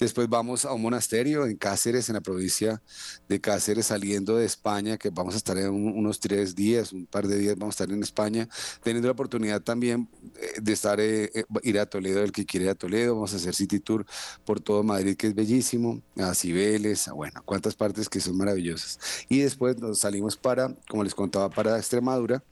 [0.00, 2.82] Después vamos a un monasterio en Cáceres, en la provincia
[3.28, 7.28] de Cáceres, saliendo de España, que vamos a estar en unos tres días, un par
[7.28, 8.48] de días vamos a estar en España,
[8.82, 12.64] teniendo la oportunidad también eh, de estar, eh, eh, ir a Toledo, el que quiere
[12.64, 14.06] ir a Toledo, vamos a hacer City Tour
[14.46, 18.98] por todo Madrid, que es bellísimo, a Cibeles, a, bueno, cuántas partes que son maravillosas.
[19.28, 22.42] Y después nos salimos para, como les contaba, para Extremadura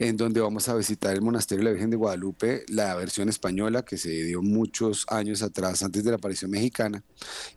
[0.00, 3.82] en donde vamos a visitar el Monasterio de la Virgen de Guadalupe, la versión española
[3.82, 7.04] que se dio muchos años atrás, antes de la aparición mexicana.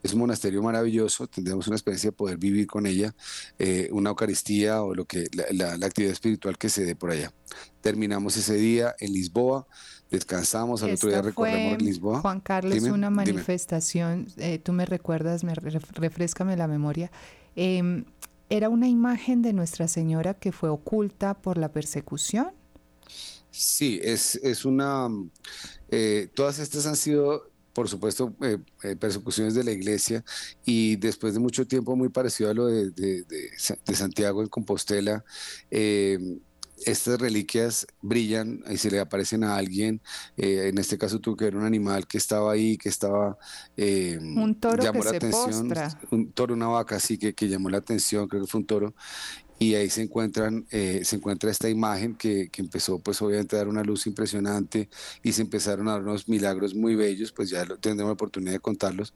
[0.04, 3.16] Es un monasterio maravilloso, tendremos una experiencia de poder vivir con ella,
[3.58, 7.32] eh, una Eucaristía o lo que la, actividad espiritual que se dé por allá.
[7.80, 9.66] Terminamos ese día en Lisboa,
[10.12, 12.20] descansamos, al otro día recorremos Lisboa.
[12.20, 17.10] Juan Carlos, una manifestación, eh, tú me recuerdas, me refrescame la memoria.
[17.56, 18.04] Eh,
[18.50, 22.52] ¿Era una imagen de Nuestra Señora que fue oculta por la persecución?
[23.52, 25.08] Sí, es, es una...
[25.89, 30.24] Eh, todas estas han sido por supuesto, eh, eh, persecuciones de la iglesia
[30.64, 33.50] y después de mucho tiempo muy parecido a lo de, de, de
[33.88, 35.26] en Compostela,
[36.86, 40.01] estas reliquias brillan y se le aparecen a alguien,
[40.38, 43.38] eh, en este caso tuvo que ver un animal que estaba ahí, que estaba...
[43.77, 45.73] Eh, un toro llamó la se atención,
[46.11, 48.93] un toro, una vaca, sí, que, que llamó la atención, creo que fue un toro,
[49.59, 53.59] y ahí se encuentran eh, se encuentra esta imagen que, que, empezó pues obviamente a
[53.59, 54.89] dar una luz impresionante
[55.21, 58.53] y se empezaron a dar unos milagros muy bellos pues ya lo, tendremos la oportunidad
[58.53, 59.13] de contarlos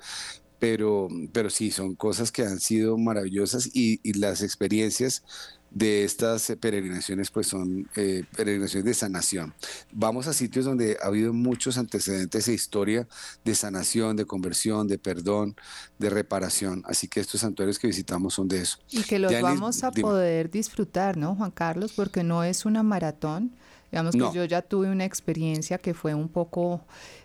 [0.60, 5.24] pero pero sí son cosas que han sido maravillosas y, y las experiencias
[5.72, 9.54] de estas peregrinaciones pues son eh, peregrinaciones de sanación.
[9.92, 13.08] Vamos a sitios donde ha habido muchos antecedentes e historia
[13.44, 15.56] de sanación, de conversión, de perdón,
[16.00, 16.84] de reparación.
[16.86, 18.78] Así que estos santuarios que visitamos son de eso.
[18.90, 21.94] Y que los vamos a poder disfrutar, ¿no, Juan Carlos?
[21.94, 23.52] Porque no es una maratón.
[23.92, 26.82] Digamos que yo ya tuve una experiencia que fue un poco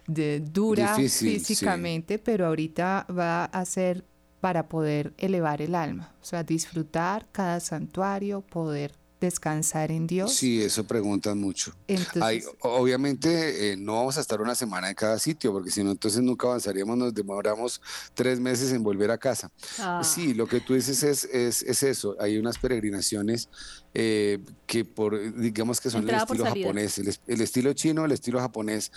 [0.07, 4.05] de, dura físicamente, pero ahorita va a ser
[4.43, 10.35] para poder elevar el alma, o sea, disfrutar cada santuario, poder descansar en Dios.
[10.35, 11.73] Sí, eso preguntan mucho.
[12.59, 16.21] obviamente eh, no vamos a estar una semana en cada sitio, porque si no, entonces
[16.23, 17.81] nunca avanzaríamos, nos demoramos
[18.15, 19.49] tres meses en volver a casa.
[19.79, 20.03] Ah.
[20.03, 23.49] Sí, lo que tú dices es, es, es eso, hay unas peregrinaciones
[23.95, 28.91] eh, que por, digamos que son el estilo japonés, el, estilo chino, el estilo japonés.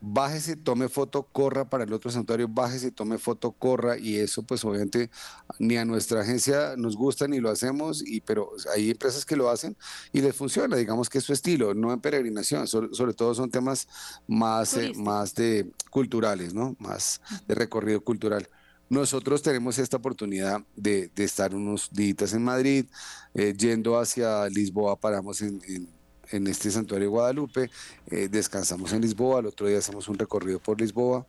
[0.00, 4.64] Bájese, tome foto, corra para el otro santuario, bájese, tome foto, corra, y eso pues
[4.64, 5.10] obviamente
[5.58, 9.50] ni a nuestra agencia nos gusta ni lo hacemos, y, pero hay empresas que lo
[9.50, 9.76] hacen
[10.12, 13.88] y les funciona, digamos que es su estilo, no en peregrinación, sobre, todo son temas
[14.26, 16.76] más, eh, más de culturales, ¿no?
[16.78, 18.48] Más de recorrido cultural.
[18.90, 22.86] Nosotros tenemos esta oportunidad de, estar unos días en Madrid,
[23.34, 25.60] eh, yendo hacia Lisboa, paramos en,
[26.30, 27.70] este santuario de Guadalupe,
[28.06, 31.26] eh, descansamos en Lisboa, al otro día hacemos un recorrido por Lisboa.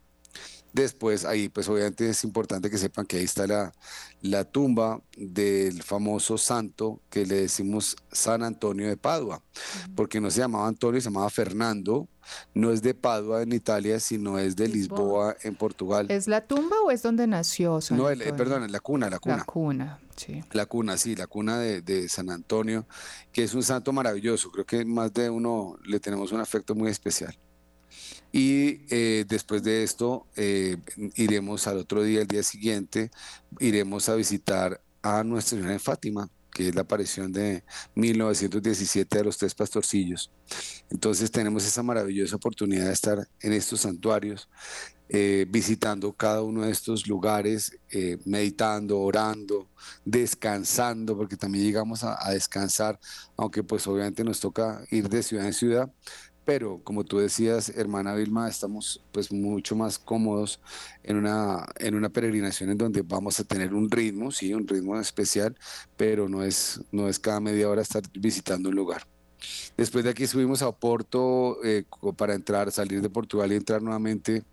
[0.71, 3.73] Después ahí pues obviamente es importante que sepan que ahí está la,
[4.21, 9.41] la tumba del famoso santo que le decimos San Antonio de Padua,
[9.95, 12.07] porque no se llamaba Antonio, se llamaba Fernando,
[12.53, 16.05] no es de Padua en Italia, sino es de Lisboa, en Portugal.
[16.09, 19.37] ¿Es la tumba o es donde nació San No, el, perdón, la cuna, la cuna.
[19.37, 19.99] La cuna,
[20.51, 22.87] La cuna, sí, la cuna de, San Antonio,
[23.31, 24.51] que es un santo maravilloso.
[24.51, 27.37] Creo que más de uno le tenemos un afecto muy especial.
[28.31, 30.77] Y eh, después de esto, eh,
[31.15, 33.11] iremos al otro día, el día siguiente,
[33.59, 37.63] iremos a visitar a Nuestra Señora de Fátima, que es la aparición de
[37.95, 40.31] 1917 de los tres pastorcillos.
[40.89, 44.49] Entonces tenemos esa maravillosa oportunidad de estar en estos santuarios,
[45.09, 49.67] eh, visitando cada uno de estos lugares, eh, meditando, orando,
[50.05, 52.99] descansando, porque también llegamos a, a descansar,
[53.35, 55.91] aunque pues obviamente nos toca ir de ciudad en ciudad,
[56.49, 60.59] pero como tú decías, hermana Vilma, estamos pues mucho más cómodos
[61.03, 64.99] en una, en una peregrinación en donde vamos a tener un ritmo, sí, un ritmo
[64.99, 65.55] especial,
[65.95, 69.05] pero no es, no es cada media hora estar visitando un lugar.
[69.77, 71.85] Después de aquí subimos a Oporto eh,
[72.17, 74.43] para entrar, salir de Portugal y entrar nuevamente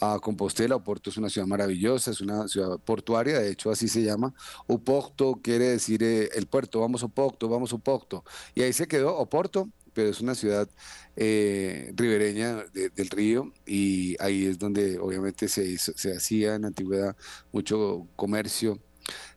[0.00, 0.76] a Compostela.
[0.76, 4.34] Oporto es una ciudad maravillosa, es una ciudad portuaria, de hecho así se llama.
[4.66, 8.24] Oporto quiere decir eh, el puerto, vamos Oporto, vamos Oporto.
[8.54, 10.68] Y ahí se quedó Oporto pero es una ciudad
[11.16, 17.16] eh, ribereña del río y ahí es donde obviamente se, se hacía en la antigüedad
[17.52, 18.78] mucho comercio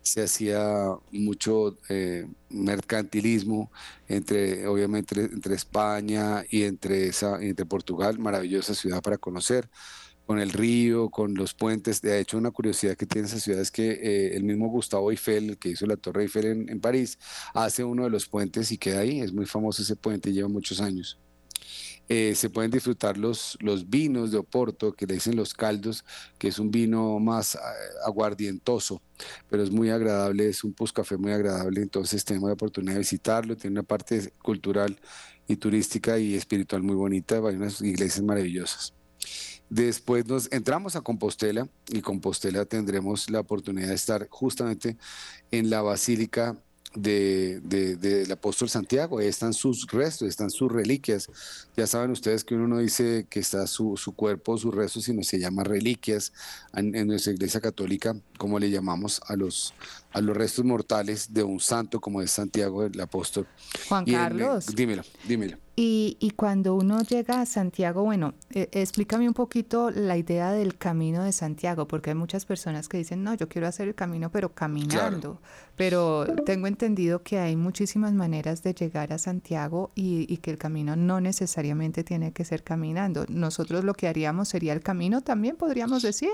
[0.01, 3.71] se hacía mucho eh, mercantilismo
[4.07, 9.69] entre, obviamente, entre España y entre, esa, entre Portugal, maravillosa ciudad para conocer
[10.25, 12.01] con el río, con los puentes.
[12.01, 15.51] De hecho, una curiosidad que tiene esa ciudad es que eh, el mismo Gustavo Eiffel,
[15.51, 17.19] el que hizo la Torre Eiffel en, en, París,
[17.53, 19.19] hace uno de los puentes y queda ahí.
[19.21, 21.19] Es muy famoso ese puente, lleva muchos años.
[22.09, 26.03] Eh, se pueden disfrutar los, los vinos de Oporto, que le dicen los caldos,
[26.37, 27.59] que es un vino más eh,
[28.05, 29.01] aguardientoso,
[29.49, 33.55] pero es muy agradable, es un café muy agradable, entonces tenemos la oportunidad de visitarlo,
[33.55, 34.99] tiene una parte cultural
[35.47, 38.93] y turística y espiritual muy bonita, hay unas iglesias maravillosas.
[39.73, 44.97] Después nos entramos a Compostela y Compostela tendremos la oportunidad de estar justamente
[45.49, 46.55] en la Basílica
[46.93, 51.27] de, del apóstol Santiago, ahí están sus restos, están sus reliquias.
[51.75, 55.23] Ya saben ustedes que uno no dice que está su, su cuerpo, sus restos, sino
[55.23, 56.33] se llama reliquias
[56.75, 59.73] en, en, nuestra iglesia católica, como le llamamos a los,
[60.11, 63.47] a los restos mortales de un santo como es Santiago el apóstol.
[63.89, 64.67] Juan Carlos.
[64.67, 65.62] dímelo, dímelo.
[65.75, 70.77] Y, y, cuando uno llega a Santiago, bueno, eh, explícame un poquito la idea del
[70.77, 74.29] camino de Santiago, porque hay muchas personas que dicen, no, yo quiero hacer el camino,
[74.29, 75.39] pero caminando.
[75.39, 75.39] Claro.
[75.75, 80.59] Pero tengo entendido que hay muchísimas maneras de llegar a Santiago y, y, que el
[80.59, 83.25] camino no necesariamente tiene que ser caminando.
[83.27, 86.29] Nosotros lo que haríamos sería el camino también, podríamos decir.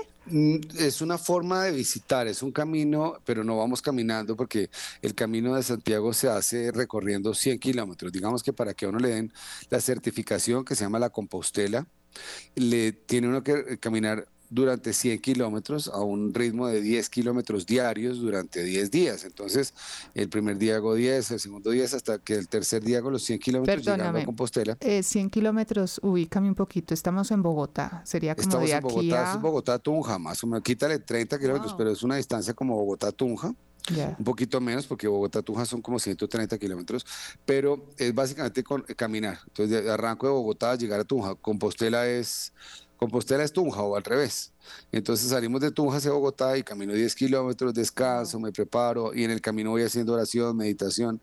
[0.78, 4.70] Es una forma de visitar, es un camino, pero no vamos caminando porque
[5.02, 8.12] el camino de Santiago se hace recorriendo 100 kilómetros.
[8.12, 9.29] Digamos que para que a uno le den
[9.70, 11.86] la certificación que se llama la Compostela,
[12.54, 18.18] le tiene uno que caminar durante 100 kilómetros a un ritmo de 10 kilómetros diarios
[18.18, 19.22] durante 10 días.
[19.24, 19.74] Entonces,
[20.12, 23.22] el primer día hago 10, el segundo día hasta que el tercer día hago los
[23.22, 24.76] 100 kilómetros llegando a Compostela.
[24.80, 28.88] Eh, 100 kilómetros, ubícame un poquito, estamos en Bogotá, sería como estamos de en aquí
[28.92, 29.36] Bogotá, a...
[29.36, 31.78] Bogotá-Tunja, más o menos, quítale 30 kilómetros, Wow.
[31.78, 33.54] pero es una distancia como Bogotá-Tunja.
[33.94, 34.14] Ya.
[34.18, 37.06] un poquito menos porque Bogotá-Tunja son como 130 kilómetros,
[37.44, 39.38] pero es básicamente con, caminar.
[39.46, 41.34] Entonces, arranco de Bogotá llegar a Tunja.
[41.34, 42.52] Compostela es,
[43.00, 44.52] Compostela es Tunja o al revés.
[44.92, 49.30] Entonces salimos de Tunja hacia Bogotá y camino 10 kilómetros, descanso, me preparo y en
[49.30, 51.18] el camino voy haciendo oración, meditación.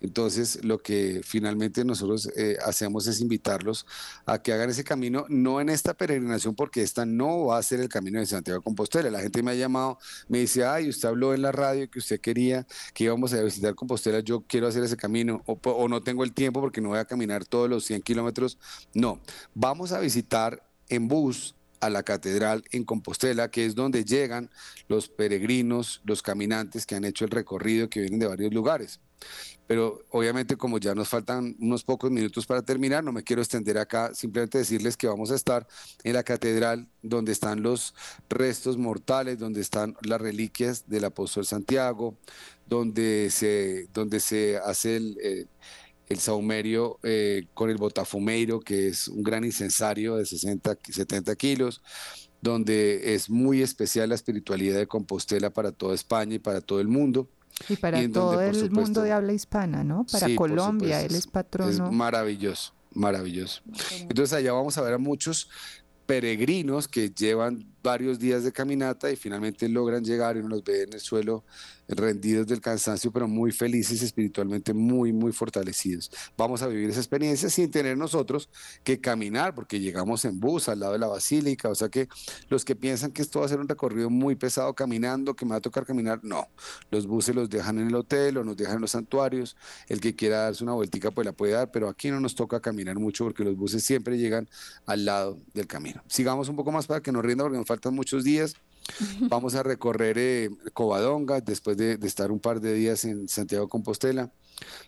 [0.00, 3.84] Entonces lo que finalmente nosotros eh, hacemos es invitarlos
[4.24, 7.80] a que hagan ese camino, no en esta peregrinación, porque esta no va a ser
[7.80, 9.10] el camino de Santiago de Compostela.
[9.10, 9.98] La gente me ha llamado,
[10.28, 13.74] me dice, ay, usted habló en la radio que usted quería que íbamos a visitar
[13.74, 16.98] Compostela, yo quiero hacer ese camino, o, o no tengo el tiempo porque no voy
[16.98, 18.56] a caminar todos los 100 kilómetros.
[18.94, 19.20] No,
[19.54, 24.50] vamos a visitar en bus a la catedral en Compostela, que es donde llegan
[24.88, 29.00] los peregrinos, los caminantes que han hecho el recorrido, que vienen de varios lugares.
[29.66, 33.76] Pero obviamente como ya nos faltan unos pocos minutos para terminar, no me quiero extender
[33.76, 35.66] acá, simplemente decirles que vamos a estar
[36.04, 37.94] en la catedral donde están los
[38.30, 42.16] restos mortales, donde están las reliquias del apóstol Santiago,
[42.66, 45.46] donde se, donde se hace el, eh,
[46.08, 51.82] el saumerio eh, con el botafumeiro, que es un gran incensario de 60, 70 kilos,
[52.40, 56.88] donde es muy especial la espiritualidad de Compostela para toda España y para todo el
[56.88, 57.28] mundo.
[57.68, 60.06] Y para Y todo donde, el supuesto, mundo de habla hispana, ¿no?
[60.10, 61.70] Para Sí, Colombia, supuesto, él es patrono.
[61.70, 63.62] Es maravilloso, maravilloso.
[64.02, 65.48] Entonces allá vamos a ver a muchos
[66.06, 70.82] peregrinos que llevan varios días de caminata y finalmente logran llegar y uno los ve
[70.82, 71.44] en el suelo
[71.88, 76.10] rendidos del cansancio, pero muy felices espiritualmente, muy, muy fortalecidos.
[76.36, 78.50] Vamos a vivir esa experiencia sin tener nosotros
[78.84, 82.08] que caminar, porque llegamos en bus al lado de la basílica, o sea que
[82.48, 85.52] los que piensan que esto va a ser un recorrido muy pesado caminando, que me
[85.52, 86.48] va a tocar caminar, no,
[86.90, 89.56] los buses los dejan en el hotel o nos dejan en los santuarios,
[89.88, 92.60] el que quiera darse una vueltica pues la puede dar, pero aquí no nos toca
[92.60, 94.48] caminar mucho porque los buses siempre llegan
[94.84, 96.02] al lado del camino.
[96.06, 98.54] Sigamos un poco más para que nos rinda porque nos faltan muchos días.
[99.20, 103.66] Vamos a recorrer eh, Covadonga después de, de estar un par de días en Santiago
[103.66, 104.32] de Compostela.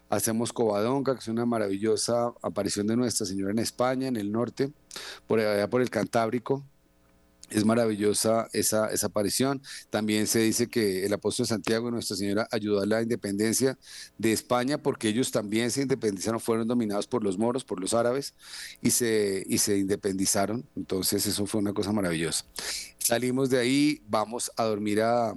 [0.08, 4.72] Hacemos Covadonga, que es una maravillosa aparición de Nuestra Señora en España, en el norte,
[5.26, 6.64] por allá por el Cantábrico.
[7.50, 9.62] Es maravillosa esa, esa aparición.
[9.90, 13.78] También se dice que el apóstol Santiago y Nuestra Señora ayudó a la independencia
[14.18, 18.34] de España porque ellos también se independizaron, fueron dominados por los moros, por los árabes,
[18.80, 20.64] y se, y se independizaron.
[20.76, 22.44] Entonces eso fue una cosa maravillosa.
[22.98, 25.34] Salimos de ahí, vamos a dormir a,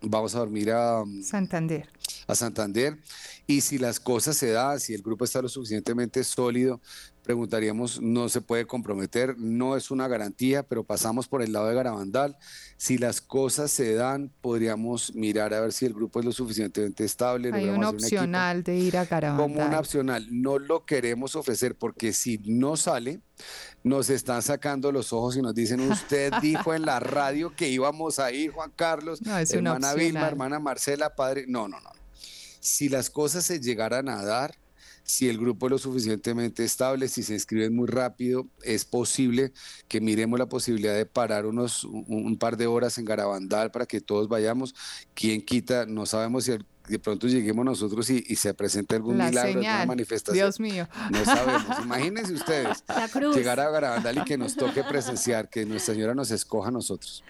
[0.00, 1.88] vamos a dormir a, Santander.
[2.26, 2.98] a Santander
[3.46, 6.80] y si las cosas se dan, si el grupo está lo suficientemente sólido,
[7.24, 11.74] preguntaríamos, no se puede comprometer, no es una garantía, pero pasamos por el lado de
[11.74, 12.36] Garabandal.
[12.76, 17.04] Si las cosas se dan, podríamos mirar a ver si el grupo es lo suficientemente
[17.04, 17.50] estable.
[17.52, 19.80] Hay un un opcional de ir a como una Garabandal.
[19.80, 20.26] opcional.
[20.30, 23.20] No lo queremos ofrecer porque si no sale,
[23.82, 28.18] nos están sacando los ojos y nos dicen, usted dijo en la radio que íbamos
[28.18, 29.20] a ir, Juan Carlos,
[29.50, 31.46] hermana Vilma, hermana Marcela, padre.
[31.48, 31.90] No, no, no.
[32.60, 34.54] Si las cosas se llegaran a dar,
[35.04, 39.52] si el grupo es lo suficientemente estable, si se inscriben muy rápido, es posible
[39.86, 44.00] que miremos la posibilidad de parar unos un, par de horas en Garabandal para que
[44.00, 44.74] todos vayamos.
[45.12, 45.84] ¿Quién quita?
[45.84, 46.52] No sabemos si
[46.88, 50.34] de pronto lleguemos nosotros y, se presente algún milagro, alguna manifestación.
[50.34, 50.88] Dios mío.
[51.10, 51.78] No sabemos.
[51.82, 52.82] Imagínense ustedes
[53.34, 57.22] llegar a Garabandal y que nos toque presenciar, que Nuestra Señora nos escoja a nosotros.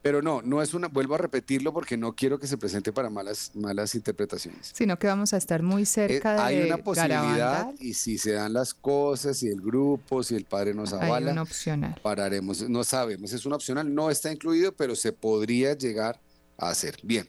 [0.00, 3.10] Pero no, no es una, vuelvo a repetirlo porque no quiero que se presente para
[3.10, 4.70] malas, malas interpretaciones.
[4.72, 8.52] Sino que vamos a estar muy cerca de Hay una posibilidad y si se dan
[8.52, 11.98] las cosas, si el grupo, si el padre nos avala, Hay una opcional.
[12.02, 12.68] pararemos.
[12.68, 16.20] No sabemos, es una opcional, no está incluido, pero se podría llegar
[16.56, 16.96] a hacer.
[17.02, 17.28] Bien,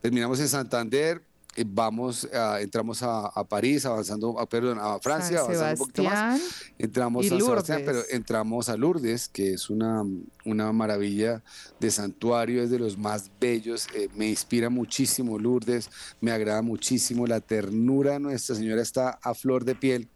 [0.00, 1.22] terminamos en Santander,
[1.56, 2.28] eh, vamos,
[2.60, 6.40] entramos a, París, avanzando, a, perdón, a Francia, avanzando un poquito más.
[6.78, 10.04] Entramos a Sebastián, pero entramos a Lourdes, que es una,
[10.44, 11.42] una maravilla
[11.80, 13.86] de santuario, es de los más bellos.
[13.94, 15.90] Eh, me inspira muchísimo Lourdes,
[16.20, 17.26] me agrada muchísimo.
[17.26, 20.08] La ternura de Nuestra Señora está a flor de piel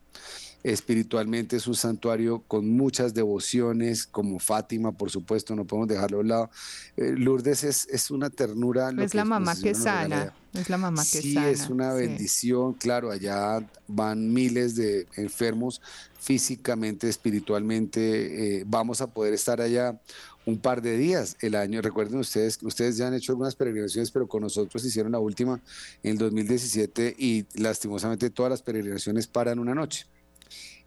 [0.62, 6.20] espiritualmente es un santuario con muchas devociones, como Fátima, por supuesto, no podemos dejarlo a
[6.20, 6.50] un lado.
[6.96, 8.90] Eh, Lourdes es, es, una ternura.
[8.98, 11.46] Es la mamá que sana, es la mamá que sí, sana.
[11.48, 15.80] Sí, es una bendición, claro, allá van miles de enfermos
[16.18, 19.98] físicamente, espiritualmente, eh, vamos a poder estar allá
[20.46, 21.80] un par de días el año.
[21.80, 25.60] Recuerden ustedes, ustedes ya han hecho algunas peregrinaciones, pero con nosotros hicieron la última
[26.02, 30.06] en el 2017 y lastimosamente todas las peregrinaciones paran una noche.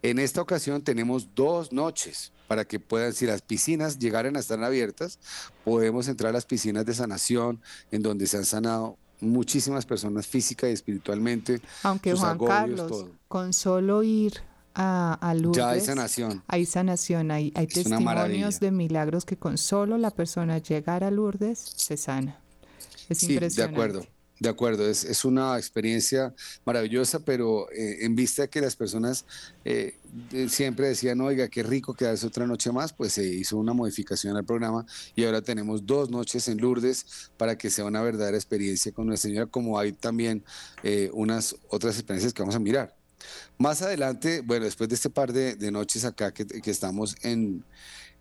[0.04, 4.62] En esta ocasión tenemos dos noches para que puedan, si las piscinas llegaran a estar
[4.62, 5.18] abiertas,
[5.64, 10.70] podemos entrar a las piscinas de sanación, en donde se han sanado muchísimas personas física
[10.70, 11.62] y espiritualmente.
[11.84, 14.41] Aunque Juan Carlos, con solo ir
[14.76, 16.43] a, a Lourdes, ya hay sanación.
[16.47, 21.60] Hay sanación, hay, hay testimonios de milagros que con solo la persona llegar a Lourdes
[21.60, 22.39] se sana.
[23.08, 24.06] Es sí, De acuerdo.
[24.44, 26.36] De acuerdo, es, es, una experiencia
[26.66, 29.26] maravillosa, pero eh, en vista de que las personas
[29.64, 29.98] eh,
[30.50, 34.44] siempre decían, oiga, qué rico quedarse otra noche más, pues se hizo una modificación al
[34.44, 34.86] programa
[35.16, 39.30] y ahora tenemos dos noches en Lourdes para que sea una verdadera experiencia con Nuestra
[39.30, 40.44] Señora, como hay también
[40.84, 42.94] eh, unas otras experiencias que vamos a mirar.
[43.58, 47.64] Más adelante, bueno, después de este par de, noches acá que, estamos en,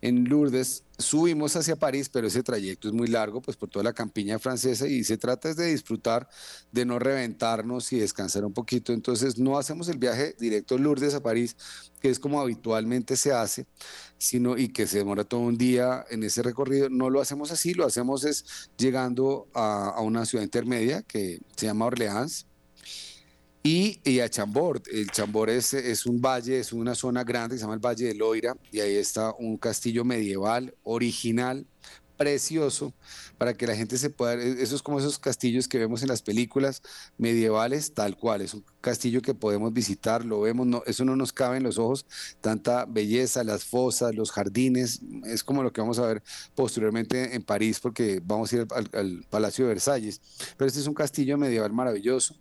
[0.00, 3.92] en Lourdes, subimos hacia París, pero ese trayecto es muy largo, pues por toda la
[3.92, 6.28] campiña francesa y se trata de disfrutar,
[6.70, 8.92] de no reventarnos y descansar un poquito.
[8.92, 11.56] Entonces no hacemos el viaje directo de Lourdes a París,
[12.00, 13.66] que es como habitualmente se hace,
[14.18, 16.88] sino y que se demora todo un día en ese recorrido.
[16.88, 21.66] No lo hacemos así, lo hacemos es llegando a, a una ciudad intermedia que se
[21.66, 22.46] llama Orleans
[23.62, 24.82] y, a Chambord.
[24.90, 28.06] El Chambord es, es, un valle, es una zona grande que se llama el Valle
[28.06, 31.64] de Loira y ahí está un castillo medieval original,
[32.16, 32.92] precioso,
[33.38, 34.34] para que la gente se pueda...
[34.34, 36.82] Eso es como esos castillos que vemos en las películas
[37.18, 38.42] medievales, tal cual.
[38.42, 41.78] Es un castillo que podemos visitar, lo vemos, no, eso no nos cabe en los
[41.78, 42.06] ojos,
[42.40, 46.22] tanta belleza, las fosas, los jardines, es como lo que vamos a ver
[46.54, 50.20] posteriormente en París, porque vamos a ir al, al Palacio de Versalles.
[50.56, 52.36] Pero este es un castillo medieval maravilloso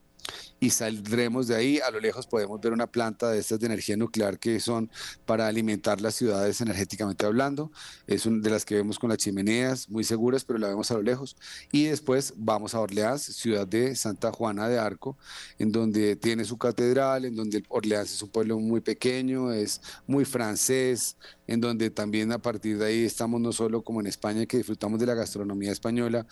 [0.60, 1.80] y saldremos de ahí.
[1.80, 4.90] A lo lejos podemos ver una planta de estas de energía nuclear que son
[5.26, 7.72] para alimentar las ciudades energéticamente hablando.
[8.08, 10.96] Es una de las que vemos con las chimeneas, muy seguras, pero la vemos a
[10.96, 11.36] lo lejos.
[11.72, 15.18] Y después vamos a Orleans, ciudad de Santa Juana de Arco,
[15.58, 20.26] en donde tiene su catedral, en donde Orleans es un pueblo muy pequeño, es muy
[20.26, 21.18] francés,
[21.52, 25.00] en donde también a partir de ahí estamos no solo como en España, que disfrutamos
[25.02, 26.26] de la gastronomía española,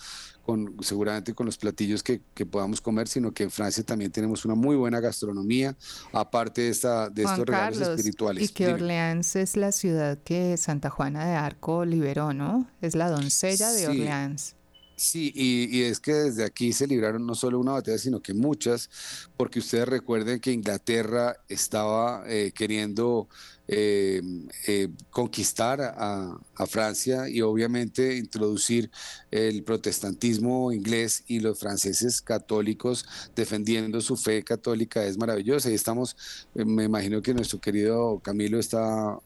[0.45, 4.45] con, seguramente con los platillos que, que podamos comer, sino que en Francia también tenemos
[4.45, 5.75] una muy buena gastronomía,
[6.13, 8.49] aparte de, esta, de estos regalos espirituales.
[8.49, 12.69] Y que Orleans es la ciudad que Santa Juana de Arco liberó, ¿no?
[12.79, 14.55] Es la doncella de Orleans.
[14.95, 18.89] Sí, y, es que desde aquí se libraron no solo una batalla, sino que muchas,
[19.37, 23.29] porque ustedes recuerden que Inglaterra estaba eh, queriendo
[23.71, 24.19] eh,
[24.65, 28.91] eh, conquistar a, Francia y obviamente introducir
[29.31, 36.17] el protestantismo inglés y los franceses católicos defendiendo su fe católica es maravillosa y estamos,
[36.53, 39.17] eh, me imagino que nuestro querido Camilo está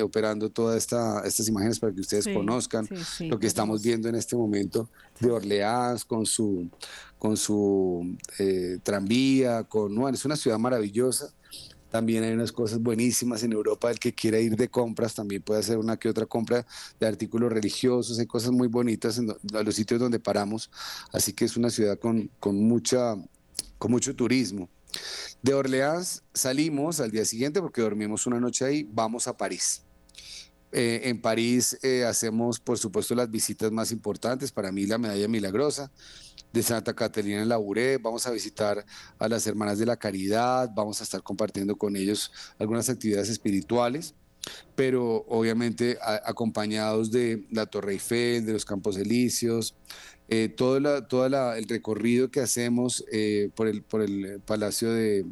[0.00, 2.86] operando todas esta, estas imágenes para que ustedes conozcan
[3.20, 4.88] lo que estamos viendo en este momento
[5.18, 6.68] de Orleans con su
[7.18, 8.16] con su
[8.84, 11.32] tranvía, con, bueno, es una ciudad maravillosa
[11.90, 13.90] también hay unas cosas buenísimas en Europa.
[13.90, 16.66] El que quiera ir de compras también puede hacer una que otra compra
[16.98, 18.18] de artículos religiosos.
[18.18, 20.70] Hay cosas muy bonitas en los sitios donde paramos.
[21.12, 23.16] Así que es una ciudad con, con, mucha,
[23.78, 24.68] con mucho turismo.
[25.42, 28.88] De Orleans salimos al día siguiente porque dormimos una noche ahí.
[28.92, 29.82] Vamos a París.
[30.72, 34.52] Eh, en París eh, hacemos, por supuesto, las visitas más importantes.
[34.52, 35.90] Para mí, la medalla milagrosa
[36.56, 37.98] de Santa Catalina en Lauré.
[37.98, 38.84] Vamos a visitar
[39.18, 40.70] a las Hermanas de la Caridad.
[40.74, 44.14] Vamos a estar compartiendo con ellos algunas actividades espirituales
[44.76, 49.74] pero obviamente acompañados de la Torre Eiffel, de los Campos Elíseos,
[50.28, 55.26] eh, todo, la, toda el recorrido que hacemos eh, por, el, por el Palacio de,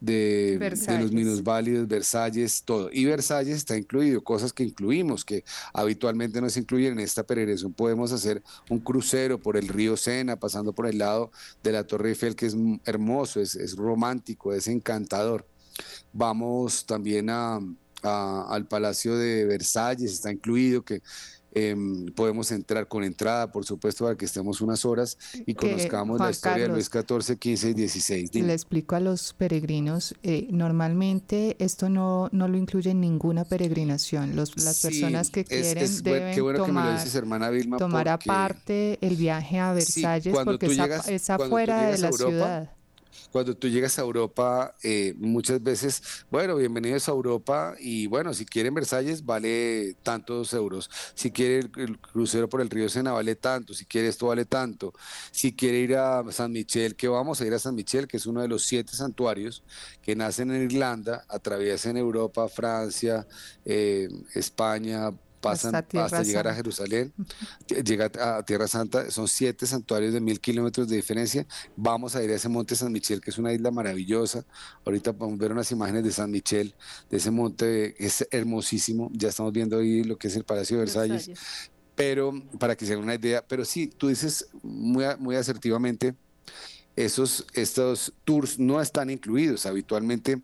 [0.00, 0.58] de,
[1.00, 2.90] los minusválidos, Versalles, todo.
[2.92, 7.72] Y Versalles está incluido, cosas que incluimos, que habitualmente no se incluyen en esta peregrinación.
[7.72, 11.30] Podemos hacer un crucero por el río Sena, pasando por el lado
[11.62, 15.46] de la Torre Eiffel, que es hermoso, es, es romántico, es encantador.
[16.12, 17.60] Vamos también a,
[18.04, 21.02] al Palacio de Versalles, está incluido, que
[21.54, 26.30] em, podemos entrar con entrada, por supuesto, para que estemos unas horas y conozcamos la
[26.30, 28.34] historia de Luis XIV, 15 y 16.
[28.34, 34.36] Le explico a los peregrinos, eh, normalmente esto no, no lo incluye en ninguna peregrinación.
[34.36, 36.34] Los, las personas que quieren deben
[37.78, 42.70] tomar, aparte el viaje a Versalles porque es, afuera de la ciudad
[43.34, 48.46] cuando tú llegas a Europa, eh, muchas veces, bueno, bienvenidos a Europa y bueno, si
[48.46, 53.74] quieren Versalles vale tantos euros, si quiere el, crucero por el río Sena vale tanto,
[53.74, 54.94] si quiere esto vale tanto,
[55.32, 58.26] si quiere ir a San Michel, que vamos a ir a San Michel, que es
[58.26, 59.64] uno de los siete santuarios
[60.00, 63.26] que nacen en Irlanda, atraviesan Europa, Francia,
[63.64, 65.10] eh, España,
[65.44, 67.12] pasan hasta, llegar a Jerusalén,
[67.84, 71.46] llega a Tierra Santa, son siete santuarios de mil kilómetros de diferencia.
[71.76, 74.44] Vamos a ir a ese monte San Michel, que es una isla maravillosa.
[74.84, 76.74] Ahorita podemos ver unas imágenes de San Michel,
[77.10, 79.10] de ese monte, es hermosísimo.
[79.12, 81.30] Ya estamos viendo ahí lo que es el Palacio de Versalles.
[81.94, 86.16] Pero para que se hagan una idea, pero sí, tú dices muy, muy asertivamente,
[86.96, 89.66] esos, estos tours no están incluidos.
[89.66, 90.40] Habitualmente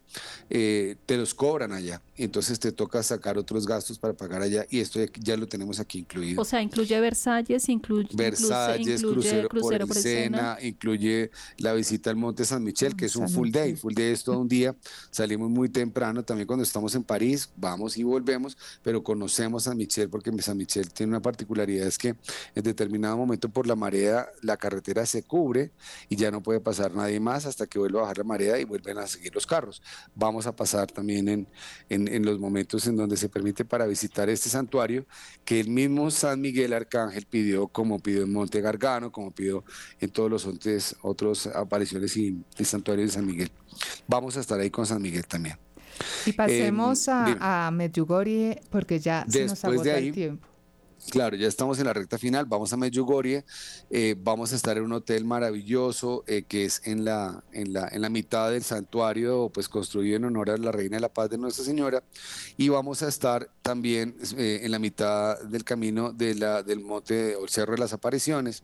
[0.48, 4.80] eh, te los cobran allá entonces te toca sacar otros gastos para pagar allá y
[4.80, 6.42] esto ya, lo tenemos aquí incluido.
[6.42, 12.44] O sea, incluye Versalles, incluye Versalles, crucero, por, el Sena, incluye la visita al Monte
[12.44, 14.76] San Michel, que es un full day, full day es todo un día,
[15.10, 20.10] salimos muy temprano, también cuando estamos en París, vamos y volvemos, pero conocemos San Michel
[20.10, 22.16] porque San Michel tiene una particularidad, es que
[22.54, 25.70] en determinado momento por la marea la carretera se cubre
[26.10, 28.64] y ya no puede pasar nadie más hasta que vuelva a bajar la marea y
[28.64, 29.82] vuelven a seguir los carros.
[30.14, 31.48] Vamos a pasar también en,
[31.88, 35.06] en en los momentos en donde se permite para visitar este santuario,
[35.44, 39.64] que el mismo San Miguel Arcángel pidió, como pidió en Monte Gargano, como pidió
[40.00, 43.50] en todos los otros, otros apariciones y, santuarios de San Miguel.
[44.06, 45.56] Vamos a estar ahí con San Miguel también.
[46.24, 50.49] Y pasemos em, a, a Medjugorje porque ya se nos agota el tiempo.
[51.08, 53.44] Claro, ya estamos en la recta final, vamos a Medjugorje,
[53.88, 57.88] eh, vamos a estar en un hotel maravilloso eh, que es en la, en, la,
[57.90, 61.30] en la mitad del santuario, pues construido en honor a la Reina de la Paz
[61.30, 62.04] de Nuestra Señora,
[62.58, 67.34] y vamos a estar también eh, en la mitad del camino de la, del monte
[67.34, 68.62] o el Cerro de las Apariciones,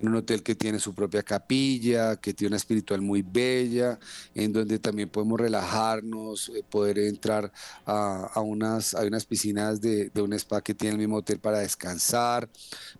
[0.00, 3.98] en un hotel que tiene su propia capilla, que tiene una espiritual muy bella,
[4.34, 7.52] en donde también podemos relajarnos, poder entrar
[7.84, 11.38] a, a, unas, hay unas piscinas de, de un spa que tiene el mismo hotel
[11.38, 12.48] para descansar,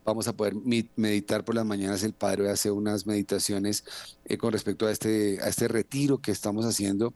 [0.04, 0.54] vamos a poder
[0.96, 2.02] meditar por las mañanas.
[2.02, 3.84] El Padre hace unas meditaciones
[4.24, 7.14] eh, con respecto a este, a este retiro que estamos haciendo.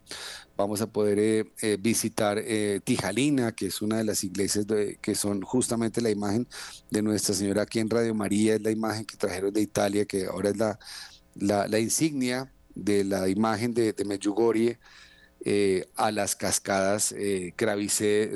[0.56, 2.42] Vamos a poder eh, eh, visitar
[2.84, 4.66] Tijalina, que es una de las iglesias
[5.00, 6.46] que son justamente la imagen
[6.90, 10.26] de Nuestra Señora aquí en Radio María, es la imagen que trajeron de Italia, que
[10.26, 10.78] ahora es la,
[11.34, 14.04] la, insignia de la imagen de, de
[15.42, 17.54] eh, a las cascadas eh,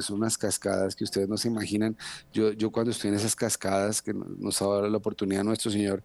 [0.01, 1.97] son unas cascadas que ustedes no se imaginan.
[2.33, 6.03] Yo, yo cuando estoy en esas cascadas, que nos ha dado la oportunidad nuestro Señor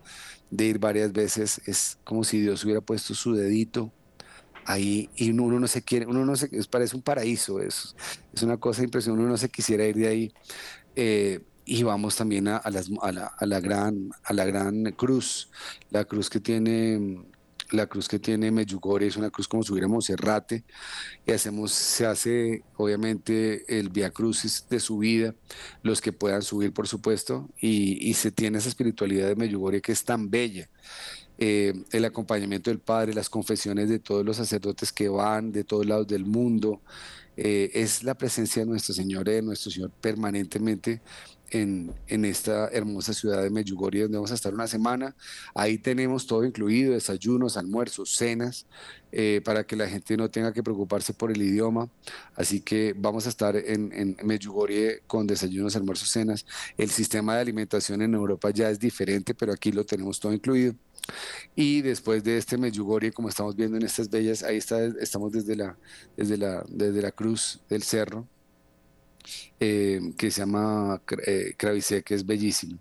[0.50, 3.94] de ir varias veces, es como si Dios hubiera puesto su dedito
[4.66, 7.96] ahí y uno, no se quiere, uno no se, parece un paraíso, es,
[8.34, 10.34] es una cosa impresionante, uno no se quisiera ir de ahí.
[10.96, 15.52] Eh, y vamos también a, las, a, la, a, la, gran, a la gran cruz,
[15.92, 17.24] la cruz que tiene
[17.72, 20.64] la cruz que tiene Medjugorje es una cruz como si hubiéramos Monserrate
[21.26, 25.36] y hacemos, se hace obviamente el Via Crucis de subida,
[25.84, 30.04] los que puedan subir por supuesto, y, se tiene esa espiritualidad de Medjugorje que es
[30.04, 30.70] tan bella.
[31.38, 35.86] Eh, el acompañamiento del Padre, las confesiones de todos los sacerdotes que van de todos
[35.86, 36.82] lados del mundo,
[37.38, 41.02] eh, es la presencia de nuestro Señor, de nuestro Señor permanentemente
[41.52, 45.16] en, en, esta hermosa ciudad de Medjugorje, donde vamos a estar una semana.
[45.54, 48.66] Ahí tenemos todo incluido, desayunos, almuerzos, cenas,
[49.12, 51.90] eh, para que la gente no tenga que preocuparse por el idioma.
[52.36, 54.16] Así que vamos a estar en, en
[55.08, 56.46] con desayunos, almuerzos, cenas.
[56.78, 60.76] El sistema de alimentación en Europa ya es diferente, pero aquí lo tenemos todo incluido.
[61.56, 65.56] Y después de este Medjugorje, como estamos viendo en estas bellas, ahí está, estamos desde
[65.56, 65.78] la,
[66.16, 68.28] desde la, desde la cruz del cerro,
[69.60, 72.80] eh, que se llama eh, que es bellísimo.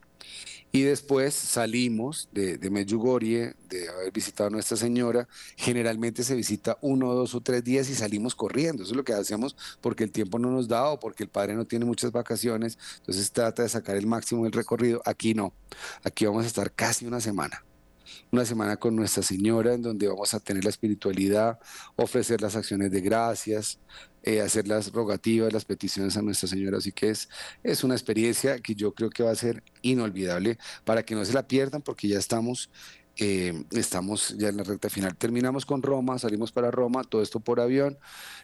[0.70, 5.26] Y después salimos de, de de haber visitado a Nuestra Señora.
[5.56, 8.82] Generalmente se visita uno, dos o tres días y salimos corriendo.
[8.82, 11.54] Eso es lo que hacemos porque el tiempo no nos da o porque el padre
[11.54, 12.78] no tiene muchas vacaciones.
[12.98, 15.00] Entonces trata de sacar el máximo del recorrido.
[15.06, 15.54] Aquí no.
[16.04, 17.64] Aquí vamos a estar casi una semana
[18.30, 21.58] una semana con Nuestra Señora en donde vamos a tener la espiritualidad,
[21.96, 23.78] ofrecer las acciones de gracias,
[24.28, 26.76] eh, hacer las rogativas, las peticiones a Nuestra Señora.
[26.76, 27.30] Así que es,
[27.62, 31.32] es una experiencia que yo creo que va a ser inolvidable para que no se
[31.32, 32.68] la pierdan porque ya estamos
[33.20, 35.16] eh, estamos ya en la recta final.
[35.16, 37.98] Terminamos con Roma, salimos para Roma, todo esto por avión